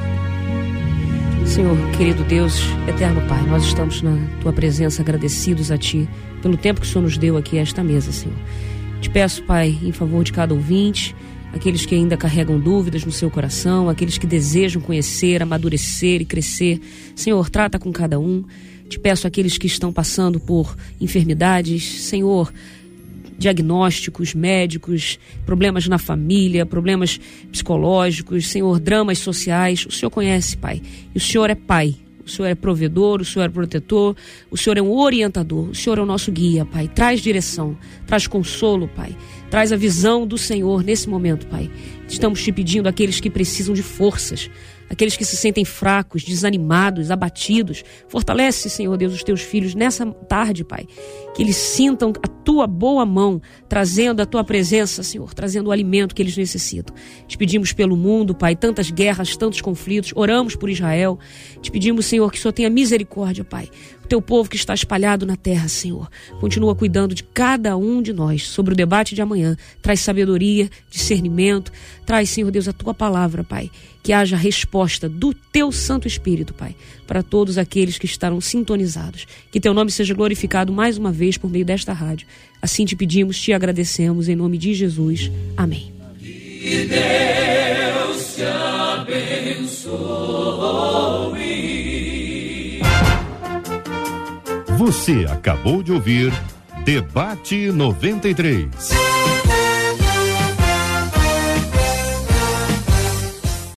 [1.47, 6.09] Senhor, querido Deus, eterno Pai, nós estamos na tua presença agradecidos a ti
[6.41, 8.37] pelo tempo que o Senhor nos deu aqui a esta mesa, Senhor.
[9.03, 11.15] Te peço, Pai, em favor de cada ouvinte,
[11.55, 16.81] aqueles que ainda carregam dúvidas no seu coração, aqueles que desejam conhecer, amadurecer e crescer.
[17.15, 18.45] Senhor, trata com cada um.
[18.89, 22.53] Te peço aqueles que estão passando por enfermidades, Senhor,
[23.39, 29.87] diagnósticos médicos, problemas na família, problemas psicológicos, Senhor, dramas sociais.
[29.87, 30.83] O Senhor conhece, Pai.
[31.15, 31.95] E o Senhor é Pai.
[32.25, 34.17] O Senhor é provedor, o Senhor é protetor,
[34.51, 36.89] o Senhor é um orientador, o Senhor é o nosso guia, Pai.
[36.89, 39.15] Traz direção, traz consolo, Pai.
[39.51, 41.71] Traz a visão do Senhor nesse momento, Pai.
[42.09, 44.51] Estamos te pedindo aqueles que precisam de forças,
[44.89, 47.85] aqueles que se sentem fracos, desanimados, abatidos.
[48.09, 50.87] Fortalece, Senhor Deus, os teus filhos nessa tarde, Pai.
[51.35, 56.15] Que eles sintam a tua boa mão, trazendo a tua presença, Senhor, trazendo o alimento
[56.15, 56.95] que eles necessitam.
[57.27, 60.13] Te pedimos pelo mundo, Pai, tantas guerras, tantos conflitos.
[60.15, 61.19] Oramos por Israel.
[61.61, 63.69] Te pedimos, Senhor, que Senhor tenha misericórdia, Pai.
[64.05, 66.09] O teu povo que está espalhado na terra, Senhor.
[66.39, 69.57] Continua cuidando de cada um de nós sobre o debate de amanhã.
[69.81, 71.73] Traz sabedoria, discernimento.
[72.05, 73.71] Traz, Senhor Deus, a tua palavra, Pai.
[74.05, 76.77] Que haja resposta do teu Santo Espírito, Pai,
[77.07, 79.27] para todos aqueles que estarão sintonizados.
[79.51, 82.29] Que teu nome seja glorificado mais uma vez por meio desta rádio.
[82.63, 85.33] Assim te pedimos, te agradecemos, em nome de Jesus.
[85.57, 85.93] Amém.
[86.21, 89.95] Que Deus te abençoe.
[94.77, 96.31] Você acabou de ouvir
[96.85, 98.69] Debate 93.